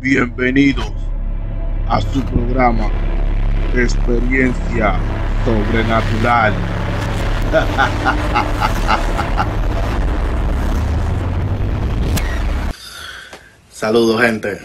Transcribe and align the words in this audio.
Bienvenidos 0.00 0.92
a 1.88 2.02
su 2.02 2.22
programa 2.24 2.90
Experiencia 3.74 4.98
Sobrenatural. 5.44 6.54
Saludos 13.70 14.20
gente, 14.20 14.60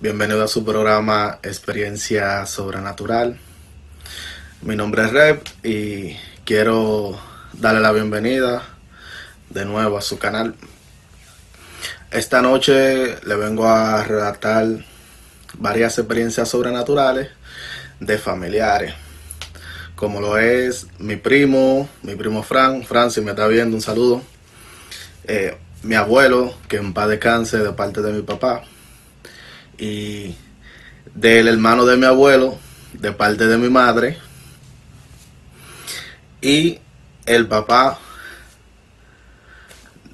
bienvenido 0.00 0.44
a 0.44 0.48
su 0.48 0.64
programa 0.64 1.40
Experiencia 1.42 2.46
Sobrenatural. 2.46 3.36
Mi 4.62 4.76
nombre 4.76 5.02
es 5.02 5.12
Rep 5.12 5.44
y 5.64 6.16
quiero 6.44 7.18
darle 7.54 7.80
la 7.80 7.90
bienvenida 7.90 8.62
de 9.50 9.64
nuevo 9.64 9.98
a 9.98 10.00
su 10.00 10.16
canal. 10.18 10.54
Esta 12.10 12.40
noche 12.40 13.16
le 13.26 13.34
vengo 13.34 13.68
a 13.68 14.04
relatar 14.04 14.64
varias 15.54 15.98
experiencias 15.98 16.48
sobrenaturales 16.48 17.30
de 17.98 18.16
familiares. 18.16 18.94
Como 19.96 20.20
lo 20.20 20.38
es 20.38 20.86
mi 20.98 21.16
primo, 21.16 21.88
mi 22.02 22.14
primo 22.14 22.44
Fran. 22.44 22.84
Fran, 22.84 23.10
si 23.10 23.20
me 23.22 23.30
está 23.30 23.48
viendo, 23.48 23.74
un 23.74 23.82
saludo. 23.82 24.22
Eh, 25.24 25.56
mi 25.82 25.96
abuelo, 25.96 26.54
que 26.68 26.76
en 26.76 26.92
paz 26.92 27.08
descanse 27.08 27.58
de 27.58 27.72
parte 27.72 28.02
de 28.02 28.12
mi 28.12 28.22
papá. 28.22 28.62
Y 29.76 30.36
del 31.12 31.48
hermano 31.48 31.86
de 31.86 31.96
mi 31.96 32.06
abuelo, 32.06 32.56
de 32.92 33.10
parte 33.10 33.48
de 33.48 33.58
mi 33.58 33.68
madre. 33.68 34.18
Y 36.40 36.78
el 37.24 37.48
papá 37.48 37.98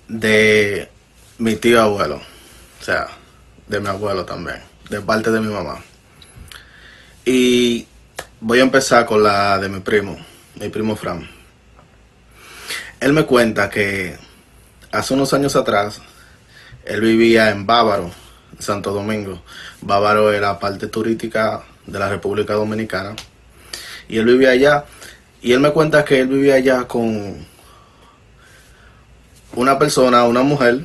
de 0.08 0.91
mi 1.38 1.56
tío 1.56 1.80
abuelo, 1.80 2.20
o 2.80 2.84
sea, 2.84 3.08
de 3.66 3.80
mi 3.80 3.88
abuelo 3.88 4.24
también, 4.24 4.60
de 4.90 5.00
parte 5.00 5.30
de 5.30 5.40
mi 5.40 5.52
mamá. 5.52 5.82
Y 7.24 7.86
voy 8.40 8.58
a 8.60 8.62
empezar 8.62 9.06
con 9.06 9.22
la 9.22 9.58
de 9.58 9.68
mi 9.68 9.80
primo, 9.80 10.16
mi 10.60 10.68
primo 10.68 10.96
Fran. 10.96 11.28
Él 13.00 13.12
me 13.12 13.24
cuenta 13.24 13.68
que 13.68 14.16
hace 14.92 15.14
unos 15.14 15.32
años 15.32 15.56
atrás, 15.56 16.00
él 16.84 17.00
vivía 17.00 17.50
en 17.50 17.66
Bávaro, 17.66 18.10
Santo 18.58 18.92
Domingo. 18.92 19.42
Bávaro 19.80 20.32
era 20.32 20.58
parte 20.58 20.86
turística 20.86 21.62
de 21.86 21.98
la 21.98 22.08
República 22.08 22.54
Dominicana. 22.54 23.14
Y 24.08 24.18
él 24.18 24.26
vivía 24.26 24.50
allá. 24.50 24.84
Y 25.40 25.52
él 25.52 25.60
me 25.60 25.72
cuenta 25.72 26.04
que 26.04 26.20
él 26.20 26.28
vivía 26.28 26.54
allá 26.54 26.86
con 26.86 27.44
una 29.54 29.78
persona, 29.78 30.24
una 30.24 30.42
mujer, 30.42 30.84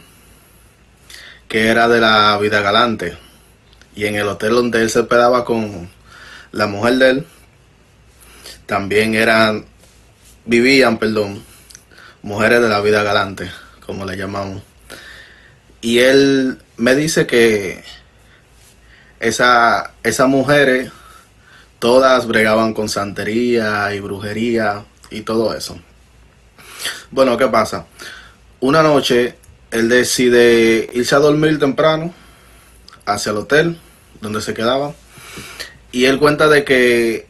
que 1.48 1.68
era 1.68 1.88
de 1.88 2.00
la 2.00 2.38
vida 2.38 2.62
galante. 2.62 3.18
Y 3.96 4.06
en 4.06 4.16
el 4.16 4.28
hotel 4.28 4.52
donde 4.52 4.82
él 4.82 4.90
se 4.90 5.00
hospedaba 5.00 5.46
con 5.46 5.90
la 6.52 6.68
mujer 6.68 6.96
de 6.96 7.10
él, 7.10 7.26
también 8.66 9.16
eran, 9.16 9.66
vivían, 10.46 10.98
perdón, 10.98 11.44
mujeres 12.22 12.62
de 12.62 12.70
la 12.70 12.82
vida 12.82 13.04
galante, 13.04 13.50
como 13.86 14.06
le 14.06 14.18
llamamos. 14.18 14.62
Y 15.82 16.00
él 16.00 16.60
me 16.76 16.96
dice 16.96 17.26
que 17.26 17.84
esa, 19.20 19.94
esas 20.04 20.28
mujeres 20.28 20.92
todas 21.80 22.28
bregaban 22.28 22.74
con 22.74 22.90
santería 22.90 23.94
y 23.94 24.00
brujería 24.00 24.86
y 25.10 25.22
todo 25.22 25.56
eso. 25.56 25.80
Bueno, 27.12 27.38
¿qué 27.38 27.48
pasa? 27.48 27.86
Una 28.60 28.84
noche 28.84 29.38
él 29.72 29.90
decide 29.90 30.90
irse 30.94 31.16
a 31.16 31.20
dormir 31.20 31.60
temprano 31.60 32.14
hacia 33.06 33.32
el 33.32 33.38
hotel 33.38 33.80
donde 34.22 34.42
se 34.42 34.54
quedaba. 34.54 34.94
Y 35.92 36.06
él 36.06 36.20
cuenta 36.20 36.48
de 36.48 36.64
que 36.64 37.28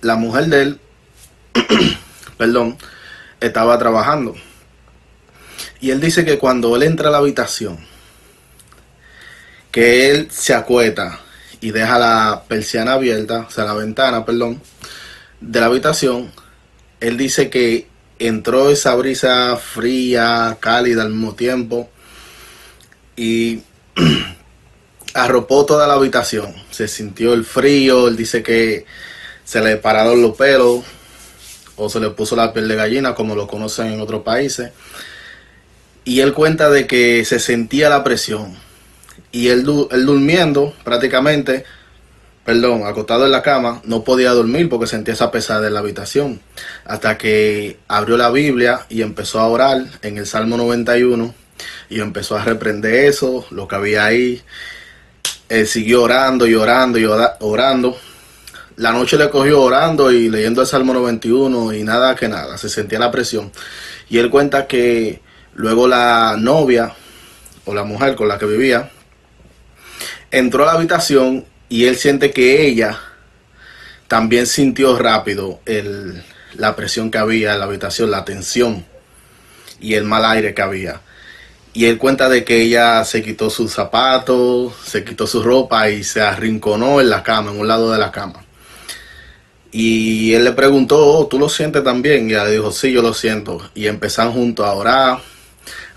la 0.00 0.16
mujer 0.16 0.46
de 0.46 0.62
él, 0.62 0.80
perdón, 2.38 2.76
estaba 3.40 3.78
trabajando. 3.78 4.34
Y 5.80 5.90
él 5.90 6.00
dice 6.00 6.24
que 6.24 6.38
cuando 6.38 6.74
él 6.76 6.82
entra 6.82 7.08
a 7.08 7.12
la 7.12 7.18
habitación, 7.18 7.78
que 9.70 10.10
él 10.10 10.28
se 10.30 10.54
acueta 10.54 11.20
y 11.60 11.70
deja 11.70 11.98
la 11.98 12.44
persiana 12.48 12.94
abierta, 12.94 13.46
o 13.48 13.50
sea, 13.50 13.64
la 13.64 13.74
ventana, 13.74 14.24
perdón, 14.24 14.60
de 15.40 15.60
la 15.60 15.66
habitación, 15.66 16.32
él 17.00 17.16
dice 17.16 17.50
que 17.50 17.86
entró 18.18 18.70
esa 18.70 18.94
brisa 18.94 19.56
fría, 19.56 20.56
cálida 20.60 21.02
al 21.02 21.10
mismo 21.10 21.34
tiempo 21.34 21.88
y 23.16 23.60
arropó 25.14 25.66
toda 25.66 25.86
la 25.86 25.94
habitación. 25.94 26.54
Se 26.70 26.88
sintió 26.88 27.34
el 27.34 27.44
frío, 27.44 28.08
él 28.08 28.16
dice 28.16 28.42
que 28.42 28.86
se 29.44 29.60
le 29.62 29.76
pararon 29.76 30.22
los 30.22 30.36
pelos 30.36 30.84
o 31.76 31.88
se 31.88 32.00
le 32.00 32.10
puso 32.10 32.36
la 32.36 32.52
piel 32.52 32.68
de 32.68 32.76
gallina 32.76 33.14
como 33.14 33.34
lo 33.34 33.46
conocen 33.46 33.88
en 33.88 34.00
otros 34.00 34.22
países. 34.22 34.72
Y 36.04 36.20
él 36.20 36.32
cuenta 36.32 36.70
de 36.70 36.86
que 36.86 37.24
se 37.24 37.38
sentía 37.38 37.88
la 37.88 38.04
presión. 38.04 38.56
Y 39.32 39.48
él, 39.48 39.64
durmiendo 39.64 40.74
prácticamente 40.84 41.64
perdón, 42.46 42.86
acostado 42.86 43.26
en 43.26 43.32
la 43.32 43.42
cama, 43.42 43.82
no 43.84 44.04
podía 44.04 44.30
dormir 44.30 44.68
porque 44.68 44.86
sentía 44.86 45.14
esa 45.14 45.32
pesada 45.32 45.66
en 45.66 45.74
la 45.74 45.80
habitación. 45.80 46.40
Hasta 46.84 47.18
que 47.18 47.80
abrió 47.88 48.16
la 48.16 48.30
Biblia 48.30 48.86
y 48.88 49.02
empezó 49.02 49.40
a 49.40 49.48
orar 49.48 49.84
en 50.02 50.16
el 50.16 50.26
Salmo 50.26 50.56
91 50.56 51.34
y 51.90 52.00
empezó 52.00 52.36
a 52.36 52.44
reprender 52.44 52.94
eso, 53.06 53.44
lo 53.50 53.66
que 53.66 53.74
había 53.74 54.04
ahí. 54.04 54.42
Él 55.48 55.66
siguió 55.66 56.04
orando 56.04 56.46
y 56.46 56.54
orando 56.54 56.98
y 57.00 57.04
orando. 57.04 57.98
La 58.76 58.92
noche 58.92 59.16
le 59.18 59.28
cogió 59.28 59.60
orando 59.60 60.12
y 60.12 60.28
leyendo 60.28 60.60
el 60.60 60.68
Salmo 60.68 60.94
91 60.94 61.72
y 61.74 61.82
nada 61.82 62.14
que 62.14 62.28
nada, 62.28 62.56
se 62.58 62.68
sentía 62.68 63.00
la 63.00 63.10
presión. 63.10 63.50
Y 64.08 64.18
él 64.18 64.30
cuenta 64.30 64.68
que 64.68 65.20
luego 65.54 65.88
la 65.88 66.36
novia 66.38 66.92
o 67.64 67.74
la 67.74 67.82
mujer 67.82 68.14
con 68.14 68.28
la 68.28 68.38
que 68.38 68.46
vivía 68.46 68.88
entró 70.30 70.62
a 70.62 70.66
la 70.66 70.72
habitación 70.72 71.44
y 71.68 71.84
él 71.84 71.96
siente 71.96 72.30
que 72.30 72.66
ella 72.66 72.98
también 74.08 74.46
sintió 74.46 74.98
rápido 74.98 75.60
el, 75.66 76.22
la 76.54 76.76
presión 76.76 77.10
que 77.10 77.18
había 77.18 77.54
en 77.54 77.58
la 77.58 77.64
habitación, 77.64 78.10
la 78.10 78.24
tensión 78.24 78.84
y 79.80 79.94
el 79.94 80.04
mal 80.04 80.24
aire 80.24 80.54
que 80.54 80.62
había. 80.62 81.00
Y 81.72 81.86
él 81.86 81.98
cuenta 81.98 82.28
de 82.28 82.44
que 82.44 82.62
ella 82.62 83.04
se 83.04 83.22
quitó 83.22 83.50
sus 83.50 83.72
zapatos, 83.72 84.74
se 84.84 85.04
quitó 85.04 85.26
su 85.26 85.42
ropa 85.42 85.90
y 85.90 86.04
se 86.04 86.22
arrinconó 86.22 87.00
en 87.00 87.10
la 87.10 87.22
cama, 87.22 87.50
en 87.50 87.60
un 87.60 87.68
lado 87.68 87.92
de 87.92 87.98
la 87.98 88.10
cama. 88.10 88.44
Y 89.72 90.32
él 90.32 90.44
le 90.44 90.52
preguntó, 90.52 91.04
oh, 91.04 91.26
¿tú 91.26 91.38
lo 91.38 91.50
sientes 91.50 91.84
también? 91.84 92.30
Y 92.30 92.32
ella 92.32 92.46
dijo, 92.46 92.70
sí, 92.70 92.92
yo 92.92 93.02
lo 93.02 93.12
siento. 93.12 93.70
Y 93.74 93.88
empezaron 93.88 94.32
juntos 94.32 94.64
a 94.64 94.72
orar, 94.72 95.18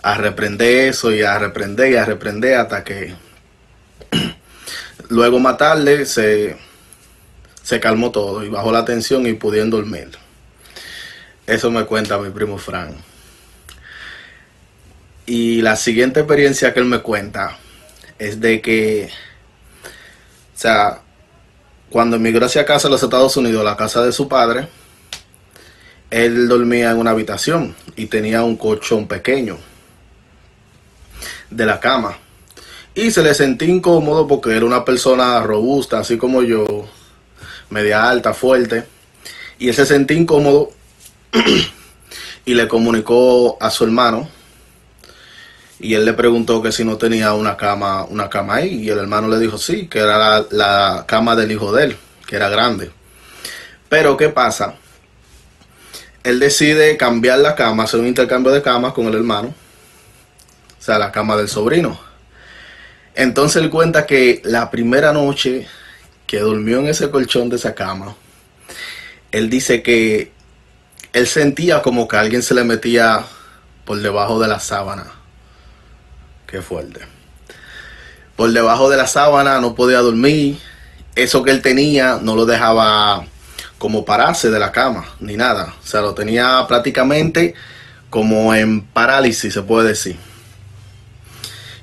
a 0.01 0.15
reprender 0.15 0.89
eso 0.89 1.13
y 1.13 1.21
a 1.21 1.39
reprender 1.39 1.93
y 1.93 1.95
a 1.95 2.03
reprender 2.03 2.55
hasta 2.55 2.83
que 2.83 3.13
Luego 5.09 5.39
más 5.39 5.57
tarde 5.57 6.05
se, 6.05 6.57
se 7.61 7.79
calmó 7.79 8.11
todo 8.11 8.43
y 8.43 8.49
bajó 8.49 8.71
la 8.71 8.85
tensión 8.85 9.27
y 9.27 9.33
pudieron 9.33 9.69
dormir. 9.69 10.09
Eso 11.45 11.71
me 11.71 11.83
cuenta 11.85 12.17
mi 12.19 12.29
primo 12.29 12.57
Frank. 12.57 12.95
Y 15.25 15.61
la 15.61 15.75
siguiente 15.75 16.21
experiencia 16.21 16.73
que 16.73 16.79
él 16.79 16.85
me 16.85 16.99
cuenta 16.99 17.57
es 18.17 18.39
de 18.39 18.61
que, 18.61 19.09
o 20.55 20.59
sea, 20.59 21.01
cuando 21.89 22.17
emigró 22.17 22.45
hacia 22.45 22.65
casa 22.65 22.87
a 22.87 22.91
los 22.91 23.01
Estados 23.01 23.35
Unidos, 23.37 23.63
la 23.63 23.77
casa 23.77 24.03
de 24.03 24.11
su 24.11 24.27
padre, 24.27 24.67
él 26.09 26.47
dormía 26.47 26.91
en 26.91 26.97
una 26.97 27.11
habitación 27.11 27.75
y 27.95 28.07
tenía 28.07 28.43
un 28.43 28.57
colchón 28.57 29.07
pequeño 29.07 29.57
de 31.49 31.65
la 31.65 31.79
cama. 31.79 32.17
Y 32.99 33.11
se 33.11 33.23
le 33.23 33.33
sentí 33.33 33.63
incómodo 33.63 34.27
porque 34.27 34.53
era 34.53 34.65
una 34.65 34.83
persona 34.83 35.41
robusta, 35.41 35.99
así 35.99 36.17
como 36.17 36.43
yo, 36.43 36.65
media 37.69 38.09
alta, 38.09 38.33
fuerte. 38.33 38.83
Y 39.57 39.69
él 39.69 39.73
se 39.73 39.85
sentía 39.85 40.17
incómodo 40.17 40.71
y 42.45 42.53
le 42.55 42.67
comunicó 42.67 43.57
a 43.61 43.69
su 43.69 43.85
hermano. 43.85 44.27
Y 45.79 45.93
él 45.93 46.03
le 46.03 46.11
preguntó 46.11 46.61
que 46.61 46.73
si 46.73 46.83
no 46.83 46.97
tenía 46.97 47.31
una 47.35 47.55
cama, 47.55 48.03
una 48.03 48.29
cama 48.29 48.55
ahí. 48.55 48.83
Y 48.83 48.89
el 48.89 48.97
hermano 48.97 49.29
le 49.29 49.39
dijo 49.39 49.57
sí, 49.57 49.87
que 49.87 49.99
era 49.99 50.17
la, 50.17 50.45
la 50.51 51.05
cama 51.07 51.37
del 51.37 51.53
hijo 51.53 51.71
de 51.71 51.85
él, 51.85 51.97
que 52.27 52.35
era 52.35 52.49
grande. 52.49 52.91
Pero 53.87 54.17
¿qué 54.17 54.27
pasa? 54.27 54.75
Él 56.21 56.41
decide 56.41 56.97
cambiar 56.97 57.39
la 57.39 57.55
cama, 57.55 57.83
hacer 57.83 58.01
un 58.01 58.07
intercambio 58.07 58.51
de 58.51 58.61
camas 58.61 58.91
con 58.91 59.05
el 59.05 59.15
hermano. 59.15 59.55
O 60.77 60.81
sea, 60.81 60.99
la 60.99 61.13
cama 61.13 61.37
del 61.37 61.47
sobrino. 61.47 62.08
Entonces 63.19 63.61
él 63.61 63.69
cuenta 63.69 64.05
que 64.05 64.41
la 64.45 64.71
primera 64.71 65.11
noche 65.11 65.67
que 66.25 66.39
durmió 66.39 66.79
en 66.79 66.87
ese 66.87 67.11
colchón 67.11 67.49
de 67.49 67.57
esa 67.57 67.75
cama, 67.75 68.15
él 69.33 69.49
dice 69.49 69.83
que 69.83 70.31
él 71.11 71.27
sentía 71.27 71.81
como 71.81 72.07
que 72.07 72.15
alguien 72.15 72.41
se 72.41 72.53
le 72.53 72.63
metía 72.63 73.25
por 73.83 73.99
debajo 73.99 74.39
de 74.39 74.47
la 74.47 74.61
sábana. 74.61 75.11
Qué 76.47 76.61
fuerte. 76.61 77.01
por 78.37 78.51
debajo 78.53 78.89
de 78.89 78.95
la 78.95 79.05
sábana, 79.05 79.59
no 79.59 79.75
podía 79.75 79.99
dormir. 79.99 80.57
Eso 81.13 81.43
que 81.43 81.51
él 81.51 81.61
tenía 81.61 82.19
no 82.21 82.37
lo 82.37 82.45
dejaba 82.45 83.25
como 83.77 84.05
pararse 84.05 84.49
de 84.49 84.59
la 84.59 84.71
cama, 84.71 85.05
ni 85.19 85.35
nada. 85.35 85.75
O 85.83 85.85
sea, 85.85 85.99
lo 85.99 86.13
tenía 86.13 86.63
prácticamente 86.69 87.53
como 88.09 88.55
en 88.55 88.79
parálisis, 88.81 89.53
se 89.53 89.61
puede 89.61 89.89
decir. 89.89 90.28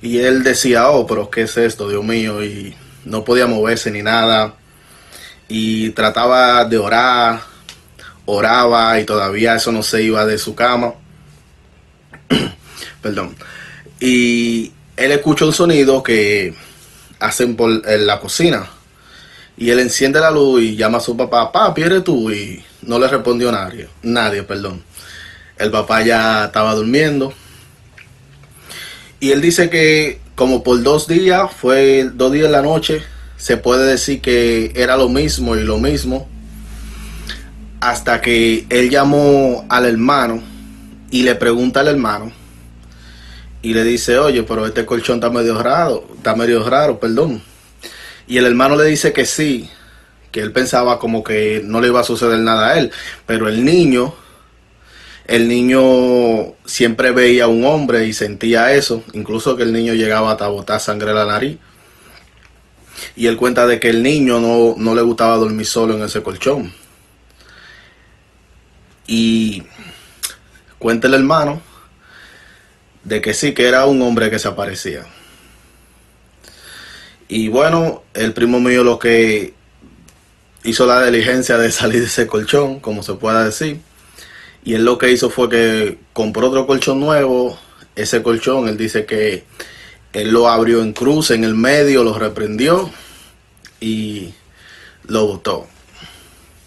Y 0.02 0.18
él 0.18 0.42
decía, 0.42 0.90
oh, 0.90 1.06
pero 1.06 1.30
¿qué 1.30 1.42
es 1.42 1.56
esto, 1.56 1.88
Dios 1.88 2.04
mío? 2.04 2.44
Y 2.44 2.74
no 3.04 3.24
podía 3.24 3.46
moverse 3.46 3.90
ni 3.90 4.02
nada. 4.02 4.54
Y 5.48 5.90
trataba 5.90 6.64
de 6.64 6.78
orar, 6.78 7.40
oraba 8.26 9.00
y 9.00 9.04
todavía 9.04 9.54
eso 9.54 9.72
no 9.72 9.82
se 9.82 10.02
iba 10.02 10.26
de 10.26 10.38
su 10.38 10.54
cama. 10.54 10.94
Perdón. 13.02 13.36
Y 14.00 14.72
él 14.96 15.12
escucha 15.12 15.44
un 15.44 15.52
sonido 15.52 16.02
que 16.02 16.54
hacen 17.20 17.56
por 17.56 17.70
en 17.70 18.06
la 18.06 18.20
cocina. 18.20 18.68
Y 19.56 19.70
él 19.70 19.78
enciende 19.78 20.20
la 20.20 20.30
luz 20.30 20.62
y 20.62 20.76
llama 20.76 20.98
a 20.98 21.00
su 21.00 21.16
papá, 21.16 21.50
papi, 21.50 21.82
eres 21.82 22.04
tú. 22.04 22.30
Y 22.30 22.62
no 22.82 22.98
le 22.98 23.08
respondió 23.08 23.50
nadie, 23.50 23.88
nadie, 24.02 24.42
perdón. 24.42 24.82
El 25.56 25.70
papá 25.70 26.02
ya 26.02 26.46
estaba 26.46 26.74
durmiendo. 26.74 27.32
Y 29.26 29.32
él 29.32 29.40
dice 29.40 29.68
que 29.68 30.20
como 30.36 30.62
por 30.62 30.84
dos 30.84 31.08
días, 31.08 31.50
fue 31.52 32.08
dos 32.14 32.30
días 32.30 32.46
en 32.46 32.52
la 32.52 32.62
noche, 32.62 33.02
se 33.36 33.56
puede 33.56 33.84
decir 33.84 34.20
que 34.20 34.70
era 34.76 34.96
lo 34.96 35.08
mismo 35.08 35.56
y 35.56 35.64
lo 35.64 35.78
mismo. 35.78 36.28
Hasta 37.80 38.20
que 38.20 38.66
él 38.70 38.88
llamó 38.88 39.66
al 39.68 39.86
hermano 39.86 40.44
y 41.10 41.24
le 41.24 41.34
pregunta 41.34 41.80
al 41.80 41.88
hermano 41.88 42.30
y 43.62 43.74
le 43.74 43.82
dice, 43.82 44.16
oye, 44.16 44.44
pero 44.44 44.64
este 44.64 44.86
colchón 44.86 45.16
está 45.16 45.28
medio 45.28 45.60
raro, 45.60 46.06
está 46.16 46.36
medio 46.36 46.62
raro, 46.62 47.00
perdón. 47.00 47.42
Y 48.28 48.38
el 48.38 48.46
hermano 48.46 48.76
le 48.76 48.84
dice 48.84 49.12
que 49.12 49.26
sí, 49.26 49.68
que 50.30 50.38
él 50.38 50.52
pensaba 50.52 51.00
como 51.00 51.24
que 51.24 51.62
no 51.64 51.80
le 51.80 51.88
iba 51.88 51.98
a 51.98 52.04
suceder 52.04 52.38
nada 52.38 52.68
a 52.68 52.78
él, 52.78 52.92
pero 53.26 53.48
el 53.48 53.64
niño, 53.64 54.14
el 55.26 55.48
niño 55.48 56.54
siempre 56.64 57.10
veía 57.10 57.44
a 57.44 57.48
un 57.48 57.64
hombre 57.64 58.06
y 58.06 58.12
sentía 58.12 58.72
eso, 58.72 59.02
incluso 59.12 59.56
que 59.56 59.64
el 59.64 59.72
niño 59.72 59.94
llegaba 59.94 60.32
a 60.32 60.48
botar 60.48 60.80
sangre 60.80 61.10
a 61.10 61.14
la 61.14 61.26
nariz. 61.26 61.58
Y 63.16 63.26
él 63.26 63.36
cuenta 63.36 63.66
de 63.66 63.80
que 63.80 63.90
el 63.90 64.02
niño 64.02 64.40
no, 64.40 64.74
no 64.76 64.94
le 64.94 65.02
gustaba 65.02 65.36
dormir 65.36 65.66
solo 65.66 65.94
en 65.94 66.02
ese 66.02 66.22
colchón. 66.22 66.72
Y 69.06 69.64
cuenta 70.78 71.08
el 71.08 71.14
hermano 71.14 71.60
de 73.04 73.20
que 73.20 73.34
sí, 73.34 73.52
que 73.52 73.68
era 73.68 73.86
un 73.86 74.02
hombre 74.02 74.30
que 74.30 74.38
se 74.38 74.48
aparecía. 74.48 75.06
Y 77.28 77.48
bueno, 77.48 78.04
el 78.14 78.32
primo 78.32 78.60
mío 78.60 78.84
lo 78.84 78.98
que 78.98 79.54
hizo 80.62 80.86
la 80.86 81.04
diligencia 81.04 81.58
de 81.58 81.72
salir 81.72 82.00
de 82.00 82.06
ese 82.06 82.26
colchón, 82.26 82.78
como 82.80 83.02
se 83.02 83.14
pueda 83.14 83.44
decir. 83.44 83.80
Y 84.66 84.74
él 84.74 84.84
lo 84.84 84.98
que 84.98 85.12
hizo 85.12 85.30
fue 85.30 85.48
que 85.48 85.96
compró 86.12 86.48
otro 86.48 86.66
colchón 86.66 86.98
nuevo. 86.98 87.56
Ese 87.94 88.20
colchón, 88.24 88.66
él 88.66 88.76
dice 88.76 89.06
que 89.06 89.44
él 90.12 90.32
lo 90.32 90.48
abrió 90.48 90.82
en 90.82 90.92
cruz 90.92 91.30
en 91.30 91.44
el 91.44 91.54
medio, 91.54 92.02
lo 92.02 92.18
reprendió 92.18 92.90
y 93.78 94.34
lo 95.06 95.28
botó. 95.28 95.68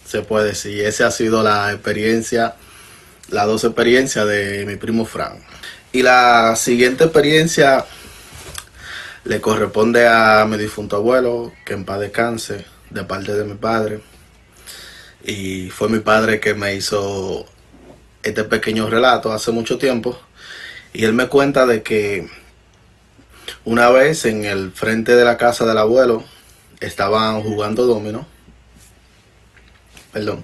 Se 0.05 0.21
puede 0.21 0.47
decir. 0.47 0.85
Esa 0.85 1.07
ha 1.07 1.11
sido 1.11 1.43
la 1.43 1.73
experiencia, 1.73 2.55
las 3.31 3.47
dos 3.47 3.65
experiencias 3.65 4.25
de 4.25 4.65
mi 4.65 4.77
primo 4.77 5.03
Frank. 5.03 5.41
Y 5.91 6.01
la 6.01 6.55
siguiente 6.55 7.03
experiencia 7.03 7.85
le 9.25 9.41
corresponde 9.41 10.07
a 10.07 10.45
mi 10.49 10.57
difunto 10.57 10.95
abuelo, 10.95 11.51
que 11.65 11.73
en 11.73 11.83
paz 11.83 11.99
descanse, 11.99 12.63
de 12.91 13.03
parte 13.03 13.33
de 13.33 13.43
mi 13.43 13.55
padre. 13.55 13.99
Y 15.21 15.69
fue 15.69 15.89
mi 15.89 15.99
padre 15.99 16.39
que 16.39 16.53
me 16.53 16.75
hizo 16.75 17.45
este 18.23 18.43
pequeño 18.43 18.89
relato 18.89 19.31
hace 19.31 19.51
mucho 19.51 19.77
tiempo. 19.77 20.19
Y 20.93 21.05
él 21.05 21.13
me 21.13 21.27
cuenta 21.27 21.65
de 21.65 21.83
que 21.83 22.29
una 23.65 23.89
vez 23.89 24.25
en 24.25 24.45
el 24.45 24.71
frente 24.71 25.15
de 25.15 25.25
la 25.25 25.37
casa 25.37 25.65
del 25.65 25.77
abuelo 25.77 26.23
estaban 26.79 27.41
jugando 27.43 27.85
domino. 27.85 28.27
Perdón. 30.11 30.43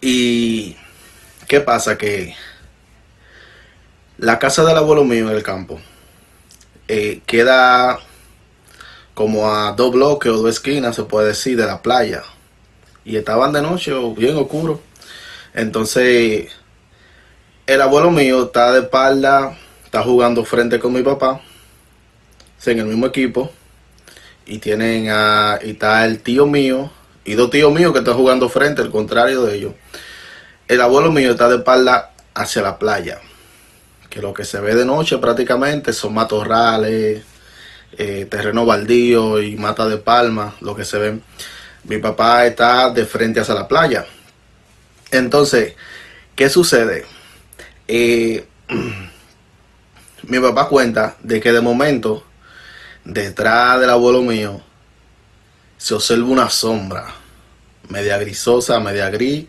Y 0.00 0.76
¿qué 1.46 1.60
pasa? 1.60 1.98
Que 1.98 2.34
la 4.18 4.38
casa 4.38 4.64
del 4.64 4.76
abuelo 4.76 5.04
mío 5.04 5.28
en 5.28 5.36
el 5.36 5.42
campo 5.42 5.80
eh, 6.88 7.20
queda 7.26 8.00
como 9.14 9.50
a 9.50 9.72
dos 9.72 9.92
bloques 9.92 10.32
o 10.32 10.38
dos 10.38 10.50
esquinas, 10.50 10.96
se 10.96 11.04
puede 11.04 11.28
decir, 11.28 11.56
de 11.56 11.66
la 11.66 11.82
playa. 11.82 12.22
Y 13.04 13.16
estaban 13.16 13.52
de 13.52 13.62
noche 13.62 13.92
bien 14.16 14.36
oscuro. 14.36 14.80
Entonces, 15.52 16.50
el 17.74 17.80
abuelo 17.82 18.10
mío 18.10 18.46
está 18.46 18.72
de 18.72 18.80
espalda, 18.80 19.56
está 19.84 20.02
jugando 20.02 20.44
frente 20.44 20.80
con 20.80 20.92
mi 20.92 21.02
papá, 21.02 21.40
en 22.66 22.78
el 22.80 22.86
mismo 22.86 23.06
equipo. 23.06 23.52
Y 24.44 24.58
tienen 24.58 25.08
a, 25.08 25.60
y 25.62 25.70
está 25.70 26.04
el 26.04 26.18
tío 26.20 26.46
mío 26.46 26.90
y 27.24 27.34
dos 27.34 27.48
tíos 27.50 27.72
míos 27.72 27.92
que 27.92 28.00
están 28.00 28.14
jugando 28.14 28.48
frente, 28.48 28.82
al 28.82 28.90
contrario 28.90 29.44
de 29.44 29.54
ellos. 29.54 29.74
El 30.66 30.80
abuelo 30.80 31.12
mío 31.12 31.30
está 31.30 31.48
de 31.48 31.58
espalda 31.58 32.10
hacia 32.34 32.62
la 32.62 32.76
playa 32.76 33.20
que 34.08 34.20
lo 34.20 34.34
que 34.34 34.44
se 34.44 34.58
ve 34.58 34.74
de 34.74 34.84
noche 34.84 35.18
prácticamente 35.18 35.92
son 35.92 36.12
matorrales, 36.14 37.22
eh, 37.96 38.26
terreno 38.28 38.66
baldío 38.66 39.40
y 39.40 39.54
mata 39.54 39.86
de 39.86 39.98
palma, 39.98 40.56
lo 40.60 40.74
que 40.74 40.84
se 40.84 40.98
ven. 40.98 41.22
Mi 41.84 41.98
papá 41.98 42.44
está 42.46 42.90
de 42.90 43.06
frente 43.06 43.38
hacia 43.38 43.54
la 43.54 43.68
playa. 43.68 44.06
Entonces, 45.12 45.74
¿qué 46.34 46.50
sucede? 46.50 47.06
Eh, 47.92 48.46
mi 50.28 50.38
papá 50.38 50.68
cuenta 50.68 51.16
de 51.24 51.40
que 51.40 51.50
de 51.50 51.60
momento, 51.60 52.22
detrás 53.04 53.80
del 53.80 53.90
abuelo 53.90 54.22
mío, 54.22 54.60
se 55.76 55.94
observa 55.94 56.28
una 56.28 56.48
sombra, 56.50 57.06
media 57.88 58.16
grisosa, 58.16 58.78
media 58.78 59.10
gris, 59.10 59.46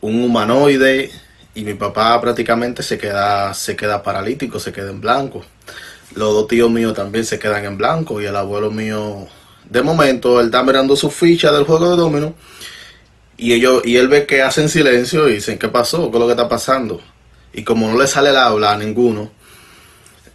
un 0.00 0.24
humanoide 0.24 1.12
y 1.54 1.62
mi 1.62 1.74
papá 1.74 2.20
prácticamente 2.20 2.82
se 2.82 2.98
queda, 2.98 3.54
se 3.54 3.76
queda 3.76 4.02
paralítico, 4.02 4.58
se 4.58 4.72
queda 4.72 4.90
en 4.90 5.00
blanco. 5.00 5.44
Los 6.16 6.34
dos 6.34 6.48
tíos 6.48 6.68
míos 6.68 6.94
también 6.94 7.24
se 7.24 7.38
quedan 7.38 7.64
en 7.64 7.78
blanco 7.78 8.20
y 8.20 8.26
el 8.26 8.34
abuelo 8.34 8.72
mío, 8.72 9.28
de 9.70 9.82
momento, 9.82 10.40
él 10.40 10.46
está 10.46 10.64
mirando 10.64 10.96
su 10.96 11.12
ficha 11.12 11.52
del 11.52 11.62
juego 11.62 11.90
de 11.90 11.96
domino 11.96 12.34
y 13.44 13.52
ellos 13.52 13.82
y 13.84 13.98
él 13.98 14.08
ve 14.08 14.24
que 14.24 14.40
hacen 14.40 14.70
silencio 14.70 15.28
y 15.28 15.34
dicen, 15.34 15.58
¿qué 15.58 15.68
pasó? 15.68 16.10
¿Qué 16.10 16.16
es 16.16 16.20
lo 16.20 16.26
que 16.26 16.32
está 16.32 16.48
pasando? 16.48 17.02
Y 17.52 17.62
como 17.62 17.86
no 17.86 17.98
le 18.00 18.06
sale 18.06 18.30
el 18.30 18.38
habla 18.38 18.72
a 18.72 18.78
ninguno, 18.78 19.30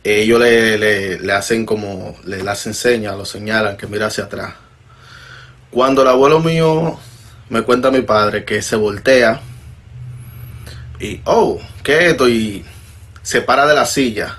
ellos 0.03 0.39
le, 0.39 1.17
le, 1.17 1.33
hacen 1.33 1.65
como, 1.65 2.15
le, 2.25 2.43
le 2.43 2.51
hacen 2.51 2.75
señas, 2.75 3.17
lo 3.17 3.25
señalan 3.25 3.77
que 3.77 3.87
mira 3.87 4.05
hacia 4.05 4.25
atrás. 4.25 4.53
Cuando 5.71 6.03
el 6.03 6.07
abuelo 6.07 6.39
mío 6.39 6.99
me 7.49 7.63
cuenta 7.63 7.87
a 7.87 7.91
mi 7.91 8.01
padre 8.01 8.45
que 8.45 8.61
se 8.61 8.75
voltea, 8.75 9.41
y, 10.99 11.19
oh, 11.25 11.59
¿qué 11.81 11.97
es 11.97 12.11
esto? 12.11 12.29
Y 12.29 12.63
se 13.23 13.41
para 13.41 13.65
de 13.65 13.73
la 13.73 13.87
silla. 13.87 14.37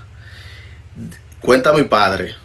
Cuenta 1.41 1.73
mi 1.73 1.83
padre. 1.83 2.37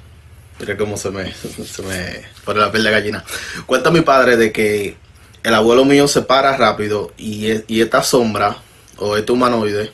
Mira 0.59 0.75
cómo 0.75 0.97
se 0.97 1.11
me, 1.11 1.31
se 1.71 1.83
me 1.83 2.23
pone 2.43 2.61
la 2.61 2.71
piel 2.71 2.83
de 2.83 2.89
gallina. 2.89 3.23
Cuenta 3.67 3.91
mi 3.91 4.01
padre 4.01 4.37
de 4.37 4.51
que 4.51 5.04
el 5.45 5.53
abuelo 5.53 5.85
mío 5.85 6.07
se 6.07 6.23
para 6.23 6.57
rápido 6.57 7.11
y, 7.19 7.61
y 7.71 7.81
esta 7.81 8.01
sombra, 8.01 8.57
o 8.97 9.15
este 9.15 9.31
humanoide, 9.31 9.91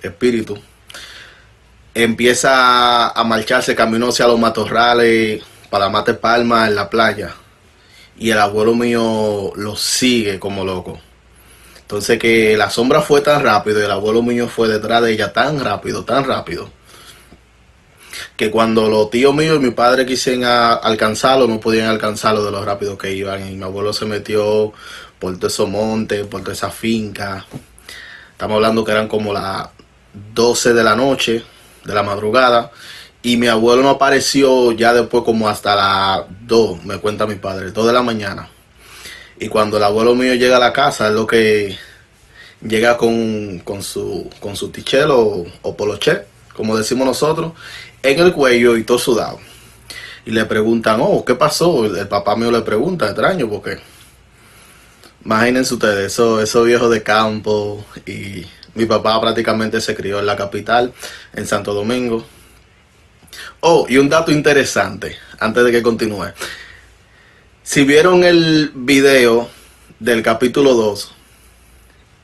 espíritu, 0.00 0.56
empieza 1.92 3.08
a 3.08 3.24
marcharse 3.24 3.74
camino 3.74 4.10
hacia 4.10 4.28
los 4.28 4.38
matorrales 4.38 5.42
para 5.68 5.88
mate 5.88 6.14
palma 6.14 6.68
en 6.68 6.76
la 6.76 6.88
playa. 6.88 7.34
Y 8.16 8.30
el 8.30 8.38
abuelo 8.38 8.76
mío 8.76 9.52
lo 9.56 9.74
sigue 9.74 10.38
como 10.38 10.64
loco. 10.64 11.00
Entonces 11.80 12.16
que 12.20 12.56
la 12.56 12.70
sombra 12.70 13.02
fue 13.02 13.20
tan 13.20 13.42
rápido 13.42 13.80
y 13.80 13.84
el 13.86 13.90
abuelo 13.90 14.22
mío 14.22 14.46
fue 14.46 14.68
detrás 14.68 15.02
de 15.02 15.10
ella 15.10 15.32
tan 15.32 15.58
rápido, 15.58 16.04
tan 16.04 16.24
rápido, 16.24 16.70
que 18.36 18.50
cuando 18.50 18.88
los 18.88 19.10
tíos 19.10 19.34
míos 19.34 19.56
y 19.56 19.64
mi 19.64 19.70
padre 19.70 20.06
quisieron 20.06 20.44
alcanzarlo, 20.44 21.46
no 21.46 21.60
podían 21.60 21.88
alcanzarlo 21.88 22.44
de 22.44 22.50
lo 22.50 22.64
rápido 22.64 22.98
que 22.98 23.12
iban. 23.12 23.48
Y 23.50 23.56
mi 23.56 23.64
abuelo 23.64 23.92
se 23.92 24.06
metió 24.06 24.72
por 25.18 25.36
todo 25.36 25.46
esos 25.46 25.68
montes, 25.68 26.26
por 26.26 26.40
toda 26.42 26.52
esa 26.52 26.70
finca. 26.70 27.46
Estamos 28.32 28.56
hablando 28.56 28.84
que 28.84 28.92
eran 28.92 29.08
como 29.08 29.32
las 29.32 29.68
12 30.34 30.74
de 30.74 30.84
la 30.84 30.96
noche, 30.96 31.44
de 31.84 31.94
la 31.94 32.02
madrugada. 32.02 32.70
Y 33.22 33.36
mi 33.36 33.46
abuelo 33.46 33.82
no 33.82 33.90
apareció 33.90 34.72
ya 34.72 34.92
después 34.92 35.24
como 35.24 35.48
hasta 35.48 35.74
las 35.74 36.26
2, 36.42 36.84
me 36.84 36.98
cuenta 36.98 37.26
mi 37.26 37.36
padre, 37.36 37.70
2 37.70 37.86
de 37.86 37.92
la 37.92 38.02
mañana. 38.02 38.50
Y 39.38 39.48
cuando 39.48 39.78
el 39.78 39.82
abuelo 39.82 40.14
mío 40.14 40.34
llega 40.34 40.58
a 40.58 40.60
la 40.60 40.72
casa, 40.72 41.08
es 41.08 41.14
lo 41.14 41.26
que 41.26 41.76
llega 42.60 42.96
con, 42.96 43.62
su, 43.82 44.30
con 44.40 44.56
su 44.56 44.70
tichelo 44.70 45.46
o, 45.62 45.76
poloche, 45.76 46.22
como 46.54 46.76
decimos 46.76 47.06
nosotros, 47.06 47.52
en 48.04 48.20
el 48.20 48.32
cuello 48.32 48.76
y 48.76 48.84
todo 48.84 48.98
sudado. 48.98 49.40
y 50.26 50.30
le 50.30 50.44
preguntan, 50.46 51.00
oh, 51.02 51.24
¿qué 51.24 51.34
pasó? 51.34 51.84
El 51.84 52.08
papá 52.08 52.36
mío 52.36 52.50
le 52.50 52.62
pregunta, 52.62 53.06
extraño, 53.06 53.48
porque 53.48 53.78
imagínense 55.24 55.74
ustedes, 55.74 56.12
esos 56.12 56.42
eso 56.42 56.62
viejos 56.64 56.90
de 56.90 57.02
campo 57.02 57.84
y 58.06 58.46
mi 58.74 58.86
papá 58.86 59.20
prácticamente 59.20 59.80
se 59.80 59.94
crió 59.94 60.18
en 60.20 60.26
la 60.26 60.36
capital, 60.36 60.92
en 61.34 61.46
Santo 61.46 61.74
Domingo. 61.74 62.24
Oh, 63.60 63.86
y 63.88 63.98
un 63.98 64.08
dato 64.08 64.32
interesante, 64.32 65.16
antes 65.38 65.64
de 65.64 65.72
que 65.72 65.82
continúe. 65.82 66.32
Si 67.62 67.84
vieron 67.84 68.24
el 68.24 68.70
video 68.74 69.48
del 69.98 70.22
capítulo 70.22 70.74
2, 70.74 71.14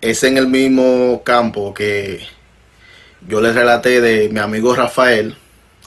es 0.03 0.23
en 0.25 0.39
el 0.39 0.47
mismo 0.49 1.23
campo 1.25 1.75
que 1.75 2.27
yo 3.27 3.41
les 3.41 3.55
relaté 3.55 4.01
de 4.01 4.29
mi 4.31 4.41
amigo 4.41 4.75
Rafael, 4.75 5.37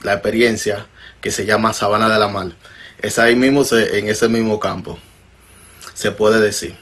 la 0.04 0.14
experiencia 0.14 0.88
que 1.22 1.32
se 1.32 1.46
llama 1.46 1.74
Sabana 1.74 2.10
de 2.10 2.20
la 2.20 2.28
Mar. 2.28 2.52
Es 3.00 3.20
ahí 3.20 3.36
mismo, 3.36 3.64
en 3.72 4.08
ese 4.08 4.30
mismo 4.30 4.60
campo, 4.60 5.00
se 5.94 6.12
puede 6.12 6.40
decir. 6.40 6.76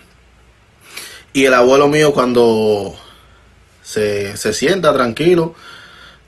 Y 1.33 1.45
el 1.45 1.53
abuelo 1.53 1.87
mío 1.87 2.13
cuando 2.13 2.95
se, 3.83 4.35
sienta 4.53 4.93
tranquilo, 4.93 5.55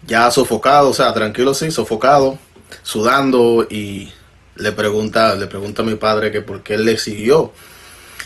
ya 0.05 0.31
sofocado, 0.31 0.89
o 0.89 0.93
sea, 0.93 1.13
tranquilo 1.13 1.53
sí, 1.53 1.71
sofocado, 1.71 2.37
sudando 2.83 3.67
y 3.69 4.11
le 4.55 4.71
pregunta, 4.71 5.35
le 5.35 5.47
pregunta 5.47 5.81
a 5.81 5.85
mi 5.85 5.95
padre 5.95 6.31
que 6.31 6.41
por 6.41 6.63
qué 6.63 6.75
él 6.75 6.85
le 6.85 6.97
siguió 6.97 7.53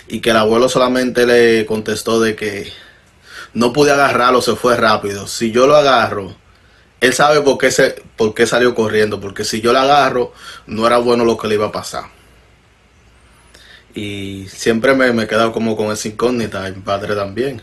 y 0.07 0.21
que 0.21 0.31
el 0.31 0.38
abuelo 0.38 0.69
solamente 0.69 1.25
le 1.25 1.65
contestó 1.65 2.19
de 2.19 2.36
que 2.36 2.71
no 3.53 3.74
pude 3.74 3.91
agarrarlo, 3.91 4.41
se 4.41 4.55
fue 4.55 4.75
rápido. 4.77 5.27
Si 5.27 5.51
yo 5.51 5.67
lo 5.67 5.75
agarro, 5.75 6.36
él 7.00 7.13
sabe 7.13 7.42
por 7.42 7.58
qué, 7.58 7.72
se, 7.72 8.01
por 8.16 8.34
qué 8.34 8.48
salió 8.48 8.74
corriendo, 8.74 9.20
porque 9.20 9.44
si 9.44 9.62
yo 9.62 9.74
lo 9.74 9.80
agarro, 9.80 10.34
no 10.66 10.88
era 10.88 10.98
bueno 10.98 11.25
lo 11.25 11.38
que 11.38 11.48
le 11.48 11.56
iba 11.56 11.68
a 11.68 11.72
pasar. 11.72 12.06
Y 13.94 14.48
siempre 14.50 14.94
me, 14.96 15.12
me 15.13 15.24
he 15.24 15.27
quedado 15.27 15.51
como 15.51 15.75
con 15.75 15.92
esa 15.92 16.08
incógnita, 16.08 16.68
y 16.68 16.74
mi 16.74 16.82
padre 16.82 17.16
también. 17.16 17.62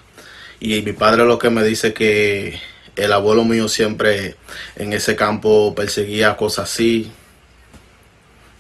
Y 0.60 0.82
mi 0.82 0.92
padre 0.92 1.24
lo 1.24 1.38
que 1.38 1.50
me 1.50 1.64
dice 1.64 1.92
que 1.92 2.60
el 2.96 3.12
abuelo 3.12 3.44
mío 3.44 3.68
siempre 3.68 4.36
en 4.76 4.92
ese 4.92 5.16
campo 5.16 5.74
perseguía 5.74 6.36
cosas 6.36 6.70
así. 6.70 7.10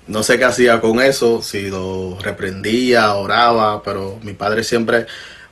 No 0.06 0.22
sé 0.22 0.38
qué 0.38 0.44
hacía 0.44 0.80
con 0.80 1.00
eso, 1.00 1.40
si 1.40 1.68
lo 1.70 2.18
reprendía, 2.20 3.14
oraba, 3.14 3.82
pero 3.82 4.18
mi 4.22 4.34
padre 4.34 4.64
siempre 4.64 5.06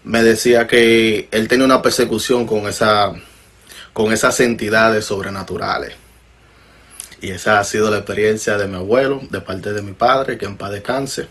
me 0.04 0.22
decía 0.22 0.66
que 0.66 1.28
él 1.30 1.48
tenía 1.48 1.64
una 1.64 1.80
persecución 1.80 2.46
con 2.46 2.66
esa 2.68 3.14
con 3.92 4.12
esas 4.12 4.40
entidades 4.40 5.04
sobrenaturales. 5.04 5.94
Y 7.20 7.30
esa 7.30 7.60
ha 7.60 7.64
sido 7.64 7.90
la 7.90 7.98
experiencia 7.98 8.58
de 8.58 8.66
mi 8.66 8.76
abuelo, 8.76 9.20
de 9.30 9.40
parte 9.40 9.72
de 9.72 9.82
mi 9.82 9.92
padre, 9.92 10.38
que 10.38 10.46
en 10.46 10.56
paz 10.56 10.72
descanse. 10.72 11.28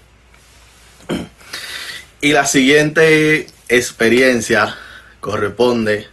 Y 2.21 2.31
la 2.33 2.45
siguiente 2.45 3.47
experiencia 3.67 4.75
corresponde 5.19 6.07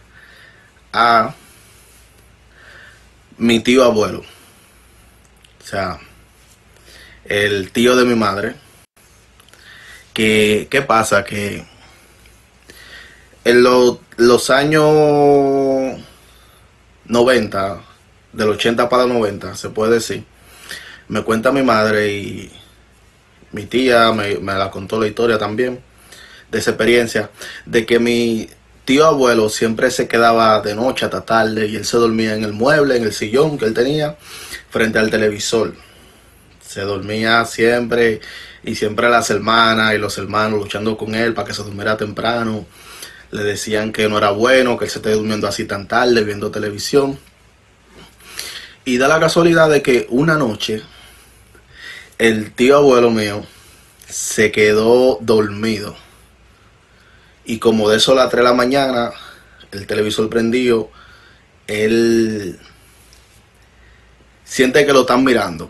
a 0.91 1.35
mi 3.37 3.59
tío 3.61 3.83
abuelo. 3.85 4.23
O 5.61 5.65
sea, 5.65 5.99
el 7.25 7.71
tío 7.71 7.95
de 7.95 8.05
mi 8.05 8.15
madre. 8.15 8.55
Que, 10.13 10.67
¿Qué 10.69 10.81
pasa? 10.81 11.23
Que 11.23 11.65
en 13.45 13.63
los 13.63 14.49
años 14.49 14.83
90, 17.19 17.81
del 18.31 18.49
80 18.49 18.87
para 18.87 19.05
90, 19.05 19.53
se 19.57 19.69
puede 19.69 19.95
decir, 19.95 20.23
me 21.09 21.21
cuenta 21.21 21.51
mi 21.51 21.61
madre 21.61 22.13
y 22.13 22.49
mi 23.51 23.65
tía 23.65 24.13
me, 24.13 24.39
la 24.39 24.71
contó 24.71 24.97
la 25.01 25.07
historia 25.07 25.37
también 25.37 25.81
de 26.49 26.59
esa 26.59 26.71
experiencia, 26.71 27.29
de 27.65 27.85
que 27.85 27.99
mi 27.99 28.49
tío 28.85 29.05
abuelo 29.05 29.49
siempre 29.49 29.91
se 29.91 30.07
quedaba 30.07 30.61
de 30.61 30.75
noche 30.75 31.03
hasta 31.03 31.25
tarde 31.25 31.67
y 31.67 31.75
él 31.75 31.83
se 31.83 31.97
dormía 31.97 32.35
en 32.35 32.45
el 32.45 32.53
mueble, 32.53 32.95
en 32.95 33.03
el 33.03 33.11
sillón 33.11 33.57
que 33.57 33.65
él 33.65 33.73
tenía, 33.73 34.15
frente 34.69 34.97
al 34.97 35.11
televisor. 35.11 35.75
Se 36.65 36.81
dormía 36.81 37.43
siempre 37.43 38.21
y 38.63 38.75
siempre 38.75 39.09
las 39.09 39.29
hermanas 39.29 39.93
y 39.93 39.97
los 39.97 40.17
hermanos 40.17 40.57
luchando 40.57 40.95
con 40.95 41.15
él 41.15 41.33
para 41.33 41.47
que 41.47 41.53
se 41.53 41.63
durmiera 41.63 41.97
temprano 41.97 42.65
le 43.31 43.43
decían 43.43 43.91
que 43.91 44.09
no 44.09 44.17
era 44.17 44.31
bueno, 44.31 44.77
que 44.77 44.85
él 44.85 44.91
se 44.91 44.99
esté 44.99 45.11
durmiendo 45.11 45.47
así 45.47 45.65
tan 45.65 45.87
tarde 45.87 46.23
viendo 46.23 46.51
televisión. 46.51 47.19
Y 48.85 48.97
da 48.97 49.07
la 49.07 49.19
casualidad 49.19 49.69
de 49.69 49.81
que 49.81 50.07
una 50.09 50.35
noche 50.35 50.81
el 52.17 52.51
tío 52.51 52.77
abuelo 52.77 53.11
mío 53.11 53.45
se 54.07 54.51
quedó 54.51 55.19
dormido. 55.21 55.95
Y 57.45 57.59
como 57.59 57.89
de 57.89 57.97
eso 57.97 58.11
a 58.11 58.15
las 58.15 58.29
3 58.29 58.39
de 58.39 58.49
la 58.49 58.53
mañana, 58.53 59.11
el 59.71 59.87
televisor 59.87 60.29
prendido, 60.29 60.91
él 61.67 62.59
siente 64.43 64.85
que 64.85 64.93
lo 64.93 65.01
están 65.01 65.23
mirando. 65.23 65.69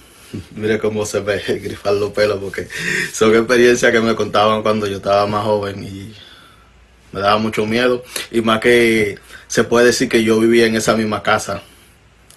Mire 0.54 0.78
cómo 0.78 1.04
se 1.06 1.20
ve 1.20 1.38
grifar 1.62 1.94
los 1.94 2.12
pelos, 2.12 2.38
porque 2.40 2.68
son 3.12 3.34
experiencias 3.34 3.90
que 3.90 4.00
me 4.00 4.14
contaban 4.14 4.62
cuando 4.62 4.86
yo 4.86 4.98
estaba 4.98 5.26
más 5.26 5.44
joven 5.44 5.82
y 5.82 6.14
me 7.12 7.20
daba 7.20 7.38
mucho 7.38 7.66
miedo. 7.66 8.04
Y 8.30 8.40
más 8.40 8.60
que 8.60 9.18
se 9.46 9.64
puede 9.64 9.86
decir 9.86 10.08
que 10.08 10.22
yo 10.22 10.38
vivía 10.38 10.66
en 10.66 10.76
esa 10.76 10.96
misma 10.96 11.22
casa 11.22 11.62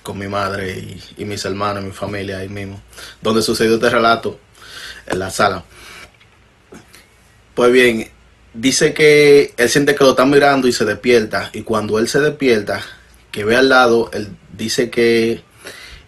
con 0.02 0.18
mi 0.18 0.28
madre 0.28 1.00
y, 1.18 1.26
mis 1.26 1.46
hermanos, 1.46 1.84
mi 1.84 1.92
familia 1.92 2.40
ahí 2.40 2.50
mismo, 2.50 2.82
donde 3.22 3.42
sucedió 3.42 3.76
este 3.76 3.90
relato 3.90 4.40
en 5.08 5.20
la 5.20 5.32
sala. 5.32 5.64
Pues 7.56 7.72
bien, 7.72 8.10
dice 8.54 8.94
que 8.94 9.54
él 9.56 9.70
siente 9.70 9.96
que 9.96 10.04
lo 10.04 10.12
están 10.12 10.30
mirando 10.30 10.68
y 10.68 10.74
se 10.74 10.86
despierta. 10.86 11.50
Y 11.54 11.62
cuando 11.62 12.00
él 12.00 12.10
se 12.10 12.20
despierta, 12.20 12.82
que 13.32 13.46
ve 13.46 13.56
al 13.56 13.70
lado, 13.70 14.10
él 14.14 14.36
dice 14.52 14.90
que 14.90 15.42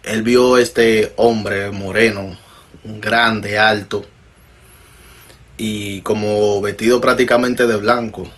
él 0.04 0.24
vio 0.24 0.58
este 0.58 1.14
hombre 1.16 1.72
moreno, 1.72 2.38
grande, 2.84 3.58
alto 3.58 4.06
y 5.58 6.02
como 6.02 6.62
vestido 6.62 7.00
prácticamente 7.00 7.66
de 7.66 7.78
blanco 7.78 8.30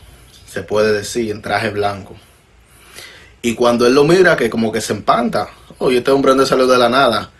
se 0.47 0.63
puede 0.63 0.93
decir, 0.93 1.31
en 1.31 1.41
traje 1.41 1.69
blanco. 1.69 2.15
Y 3.41 3.53
cuando 3.55 3.85
él 3.85 3.93
lo 3.93 4.03
mira, 4.03 4.35
que 4.35 4.49
como 4.49 4.71
que 4.71 4.81
se 4.81 4.93
empanta, 4.93 5.49
oye, 5.77 5.99
este 5.99 6.11
hombre 6.11 6.35
no 6.35 6.45
salió 6.45 6.67
de 6.67 6.77
la 6.77 6.89
nada. 6.89 7.31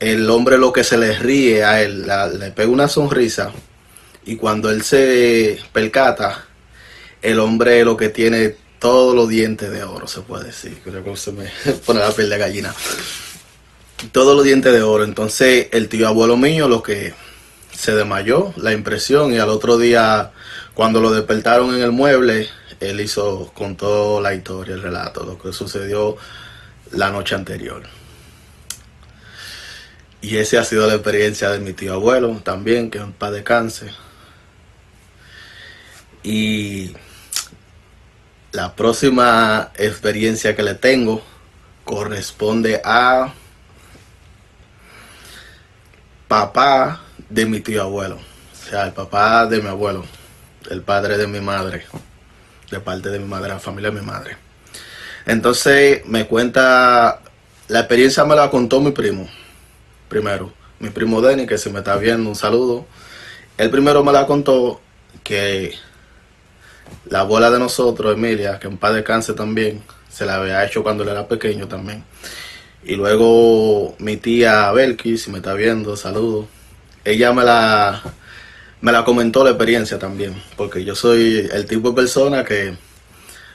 El 0.00 0.28
hombre 0.28 0.58
lo 0.58 0.72
que 0.72 0.84
se 0.84 0.98
le 0.98 1.18
ríe 1.18 1.64
a 1.64 1.82
él, 1.82 2.06
le 2.38 2.50
pega 2.50 2.68
una 2.68 2.88
sonrisa. 2.88 3.52
Y 4.24 4.36
cuando 4.36 4.70
él 4.70 4.82
se 4.82 5.58
percata, 5.72 6.46
el 7.22 7.38
hombre 7.38 7.84
lo 7.84 7.96
que 7.96 8.08
tiene 8.08 8.56
todos 8.78 9.14
los 9.14 9.28
dientes 9.28 9.70
de 9.70 9.84
oro, 9.84 10.06
se 10.06 10.20
puede 10.20 10.46
decir. 10.46 10.80
Creo 10.84 11.02
que 11.02 11.16
se 11.16 11.32
me 11.32 11.50
pone 11.86 12.00
la 12.00 12.10
piel 12.12 12.28
de 12.28 12.38
gallina. 12.38 12.74
Todos 14.12 14.36
los 14.36 14.44
dientes 14.44 14.72
de 14.72 14.82
oro. 14.82 15.04
Entonces, 15.04 15.68
el 15.72 15.88
tío 15.88 16.08
abuelo 16.08 16.36
mío 16.36 16.68
lo 16.68 16.82
que 16.82 17.14
se 17.72 17.94
desmayó, 17.94 18.52
la 18.56 18.72
impresión, 18.72 19.32
y 19.32 19.38
al 19.38 19.50
otro 19.50 19.78
día 19.78 20.32
cuando 20.76 21.00
lo 21.00 21.10
despertaron 21.10 21.74
en 21.74 21.80
el 21.80 21.90
mueble, 21.90 22.50
él 22.80 23.00
hizo, 23.00 23.50
contó 23.54 24.20
la 24.20 24.34
historia, 24.34 24.74
el 24.74 24.82
relato, 24.82 25.24
lo 25.24 25.38
que 25.38 25.50
sucedió 25.50 26.18
la 26.92 27.08
noche 27.08 27.34
anterior. 27.34 27.82
Y 30.20 30.36
esa 30.36 30.60
ha 30.60 30.64
sido 30.64 30.86
la 30.86 30.92
experiencia 30.92 31.48
de 31.48 31.60
mi 31.60 31.72
tío 31.72 31.94
abuelo 31.94 32.42
también, 32.44 32.90
que 32.90 32.98
en 32.98 33.14
paz 33.14 33.32
descanse. 33.32 33.90
Y 36.22 36.94
la 38.52 38.76
próxima 38.76 39.72
experiencia 39.76 40.54
que 40.54 40.62
le 40.62 40.74
tengo 40.74 41.22
corresponde 41.86 42.82
a 42.84 43.32
papá 46.28 47.00
de 47.30 47.46
mi 47.46 47.60
tío 47.60 47.80
abuelo. 47.80 48.16
O 48.16 48.68
sea, 48.68 48.84
el 48.84 48.92
papá 48.92 49.46
de 49.46 49.62
mi 49.62 49.68
abuelo 49.68 50.04
el 50.70 50.82
padre 50.82 51.18
de 51.18 51.26
mi 51.26 51.40
madre, 51.40 51.84
de 52.70 52.80
parte 52.80 53.10
de 53.10 53.18
mi 53.18 53.26
madre, 53.26 53.48
la 53.48 53.58
familia 53.58 53.90
de 53.90 54.00
mi 54.00 54.06
madre. 54.06 54.36
Entonces 55.26 56.04
me 56.06 56.26
cuenta, 56.26 57.20
la 57.68 57.80
experiencia 57.80 58.24
me 58.24 58.36
la 58.36 58.50
contó 58.50 58.80
mi 58.80 58.92
primo, 58.92 59.28
primero, 60.08 60.52
mi 60.78 60.90
primo 60.90 61.20
Denny, 61.20 61.46
que 61.46 61.58
si 61.58 61.70
me 61.70 61.78
está 61.78 61.96
viendo, 61.96 62.28
un 62.28 62.36
saludo. 62.36 62.86
Él 63.58 63.70
primero 63.70 64.04
me 64.04 64.12
la 64.12 64.26
contó 64.26 64.80
que 65.24 65.74
la 67.08 67.20
abuela 67.20 67.50
de 67.50 67.58
nosotros, 67.58 68.14
Emilia, 68.14 68.58
que 68.58 68.68
en 68.68 68.76
paz 68.76 68.94
descanse 68.94 69.32
también, 69.32 69.82
se 70.08 70.26
la 70.26 70.36
había 70.36 70.64
hecho 70.64 70.82
cuando 70.82 71.02
él 71.02 71.10
era 71.10 71.26
pequeño 71.26 71.66
también. 71.66 72.04
Y 72.84 72.94
luego 72.94 73.96
mi 73.98 74.16
tía 74.16 74.70
Belkis, 74.72 75.24
si 75.24 75.30
me 75.30 75.38
está 75.38 75.54
viendo, 75.54 75.96
saludo. 75.96 76.46
Ella 77.04 77.32
me 77.32 77.44
la 77.44 78.02
me 78.80 78.92
la 78.92 79.04
comentó 79.04 79.42
la 79.42 79.50
experiencia 79.50 79.98
también, 79.98 80.40
porque 80.56 80.84
yo 80.84 80.94
soy 80.94 81.48
el 81.52 81.66
tipo 81.66 81.90
de 81.90 81.96
persona 81.96 82.44
que 82.44 82.76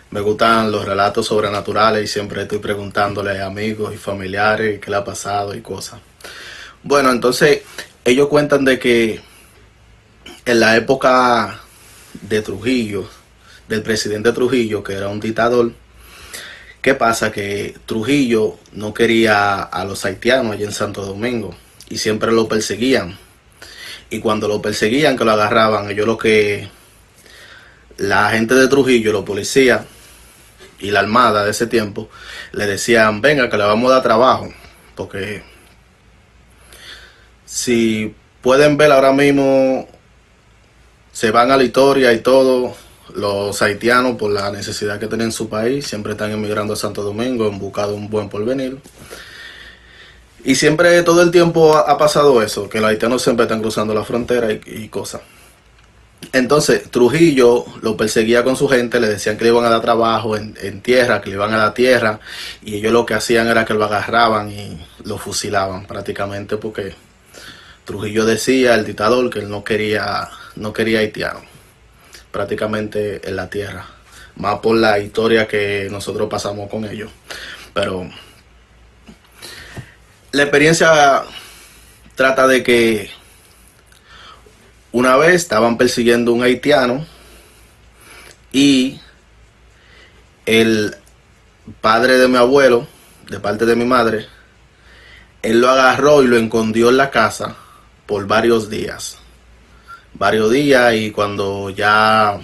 me 0.10 0.20
gustan 0.20 0.72
los 0.72 0.86
relatos 0.86 1.28
sobrenaturales 1.28 2.04
y 2.04 2.08
siempre 2.08 2.42
estoy 2.42 2.60
preguntándole 2.60 3.40
a 3.40 3.46
amigos 3.46 3.94
y 3.94 3.98
familiares 3.98 4.80
qué 4.82 4.92
le 4.92 4.98
ha 4.98 5.04
pasado 5.04 5.56
y 5.56 5.62
cosas. 5.62 6.00
Bueno, 6.84 7.12
entonces 7.12 7.62
ellos 8.04 8.28
cuentan 8.28 8.66
de 8.66 8.78
que 8.78 9.22
en 10.46 10.60
la 10.60 10.76
época 10.76 11.62
de 12.22 12.42
Trujillo, 12.42 13.08
del 13.70 13.84
presidente 13.84 14.34
Trujillo, 14.34 14.84
que 14.84 14.94
era 14.94 15.08
un 15.08 15.20
dictador, 15.20 15.72
¿qué 16.82 16.94
pasa? 16.94 17.32
Que 17.32 17.76
Trujillo 17.86 18.58
no 18.74 18.94
quería 18.94 19.62
a 19.62 19.86
los 19.86 20.04
haitianos 20.04 20.54
allí 20.54 20.64
en 20.64 20.74
Santo 20.74 21.06
Domingo 21.06 21.56
y 21.90 21.98
siempre 22.00 22.32
lo 22.32 22.48
perseguían. 22.48 23.18
Y 24.12 24.20
cuando 24.20 24.48
lo 24.48 24.62
perseguían, 24.62 25.18
que 25.18 25.26
lo 25.26 25.32
agarraban, 25.32 25.90
ellos 25.90 26.06
lo 26.06 26.18
que 26.18 26.70
la 27.98 28.30
gente 28.32 28.54
de 28.56 28.68
Trujillo, 28.68 29.12
los 29.12 29.24
policías 29.24 29.86
y 30.80 30.92
la 30.92 31.00
armada 31.00 31.44
de 31.46 31.52
ese 31.52 31.66
tiempo, 31.66 32.10
le 32.52 32.68
decían, 32.68 33.22
venga, 33.22 33.50
que 33.50 33.58
le 33.58 33.64
vamos 33.64 33.90
a 33.90 33.96
dar 33.96 34.04
trabajo, 34.04 34.54
porque 34.96 35.44
si 37.46 38.14
pueden 38.42 38.78
ver 38.78 38.92
ahora 38.92 39.14
mismo, 39.14 39.88
se 41.12 41.32
van 41.32 41.52
a 41.52 41.58
la 41.58 41.64
historia 41.64 42.12
y 42.12 42.20
todo, 42.20 42.76
los 43.16 43.62
haitianos 43.62 44.18
por 44.18 44.32
la 44.32 44.52
necesidad 44.52 45.00
que 45.00 45.08
tienen 45.08 45.28
en 45.28 45.32
su 45.32 45.50
país, 45.50 45.88
siempre 45.88 46.14
están 46.14 46.32
emigrando 46.32 46.74
a 46.74 46.78
Santo 46.78 47.04
Domingo 47.04 47.48
en 47.48 47.60
busca 47.60 47.88
de 47.88 47.94
un 47.94 48.10
buen 48.10 48.30
porvenir. 48.30 48.78
Y 50.44 50.56
siempre, 50.56 51.04
todo 51.04 51.22
el 51.22 51.32
tiempo 51.32 51.78
ha, 51.78 51.98
pasado 51.98 52.42
eso, 52.42 52.68
que 52.68 52.80
los 52.80 52.90
haitianos 52.90 53.22
siempre 53.22 53.44
están 53.44 53.62
cruzando 53.62 53.94
la 53.94 54.04
frontera 54.04 54.52
y, 54.52 54.88
cosas. 54.88 55.22
Entonces, 56.34 56.90
Trujillo 56.90 57.66
lo 57.82 57.96
perseguía 57.98 58.44
con 58.44 58.56
su 58.56 58.68
gente, 58.68 59.00
le 59.00 59.08
decían 59.08 59.38
que 59.38 59.44
le 59.44 59.50
iban 59.50 59.66
a 59.66 59.70
dar 59.70 59.82
trabajo 59.82 60.36
en, 60.36 60.58
en, 60.62 60.82
tierra, 60.82 61.22
que 61.22 61.30
le 61.30 61.36
iban 61.36 61.54
a 61.54 61.58
dar 61.58 61.74
tierra, 61.74 62.20
y 62.64 62.76
ellos 62.76 62.92
lo 62.92 63.06
que 63.06 63.14
hacían 63.14 63.48
era 63.48 63.66
que 63.66 63.74
lo 63.74 63.86
agarraban 63.86 64.52
y 64.52 64.80
lo 65.04 65.18
fusilaban 65.18 65.86
prácticamente 65.86 66.58
porque 66.58 66.94
Trujillo 67.86 68.26
decía, 68.26 68.76
el 68.76 68.86
dictador, 68.86 69.30
que 69.30 69.40
él 69.40 69.50
no 69.50 69.64
quería, 69.64 70.30
no 70.56 70.74
quería 70.74 71.00
haitiano, 71.00 71.42
prácticamente 72.32 73.28
en 73.28 73.36
la 73.36 73.50
tierra, 73.50 73.86
más 74.36 74.60
por 74.60 74.78
la 74.78 75.00
historia 75.00 75.48
que 75.48 75.88
nosotros 75.92 76.30
pasamos 76.30 76.70
con 76.70 76.86
ellos. 76.86 77.12
Pero 77.74 78.10
la 80.32 80.44
experiencia 80.44 81.24
trata 82.16 82.48
de 82.48 82.64
que 82.64 83.10
una 84.94 85.18
vez 85.18 85.36
estaban 85.36 85.78
persiguiendo 85.78 86.32
un 86.32 86.44
haitiano 86.44 87.06
y 88.52 89.00
el 90.46 90.96
padre 91.82 92.18
de 92.18 92.28
mi 92.28 92.38
abuelo, 92.38 92.88
de 93.30 93.40
parte 93.40 93.66
de 93.66 93.76
mi 93.76 93.86
madre, 93.86 94.28
él 95.42 95.60
lo 95.60 95.70
agarró 95.70 96.24
y 96.24 96.28
lo 96.28 96.38
escondió 96.38 96.90
en 96.90 96.98
la 96.98 97.10
casa 97.10 97.56
por 98.06 98.26
varios 98.28 98.70
días. 98.70 99.18
Varios 100.14 100.52
días 100.52 100.94
y 100.96 101.12
cuando 101.12 101.70
ya 101.70 102.40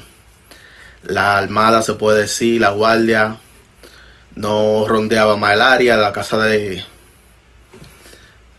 la 1.04 1.38
armada, 1.38 1.82
se 1.82 1.94
puede 1.94 2.22
decir, 2.22 2.62
la 2.62 2.72
guardia, 2.72 3.38
no 4.36 4.86
rondeaba 4.88 5.38
más 5.38 5.54
el 5.54 5.62
área, 5.62 5.98
la 5.98 6.14
casa 6.14 6.38
de, 6.38 6.84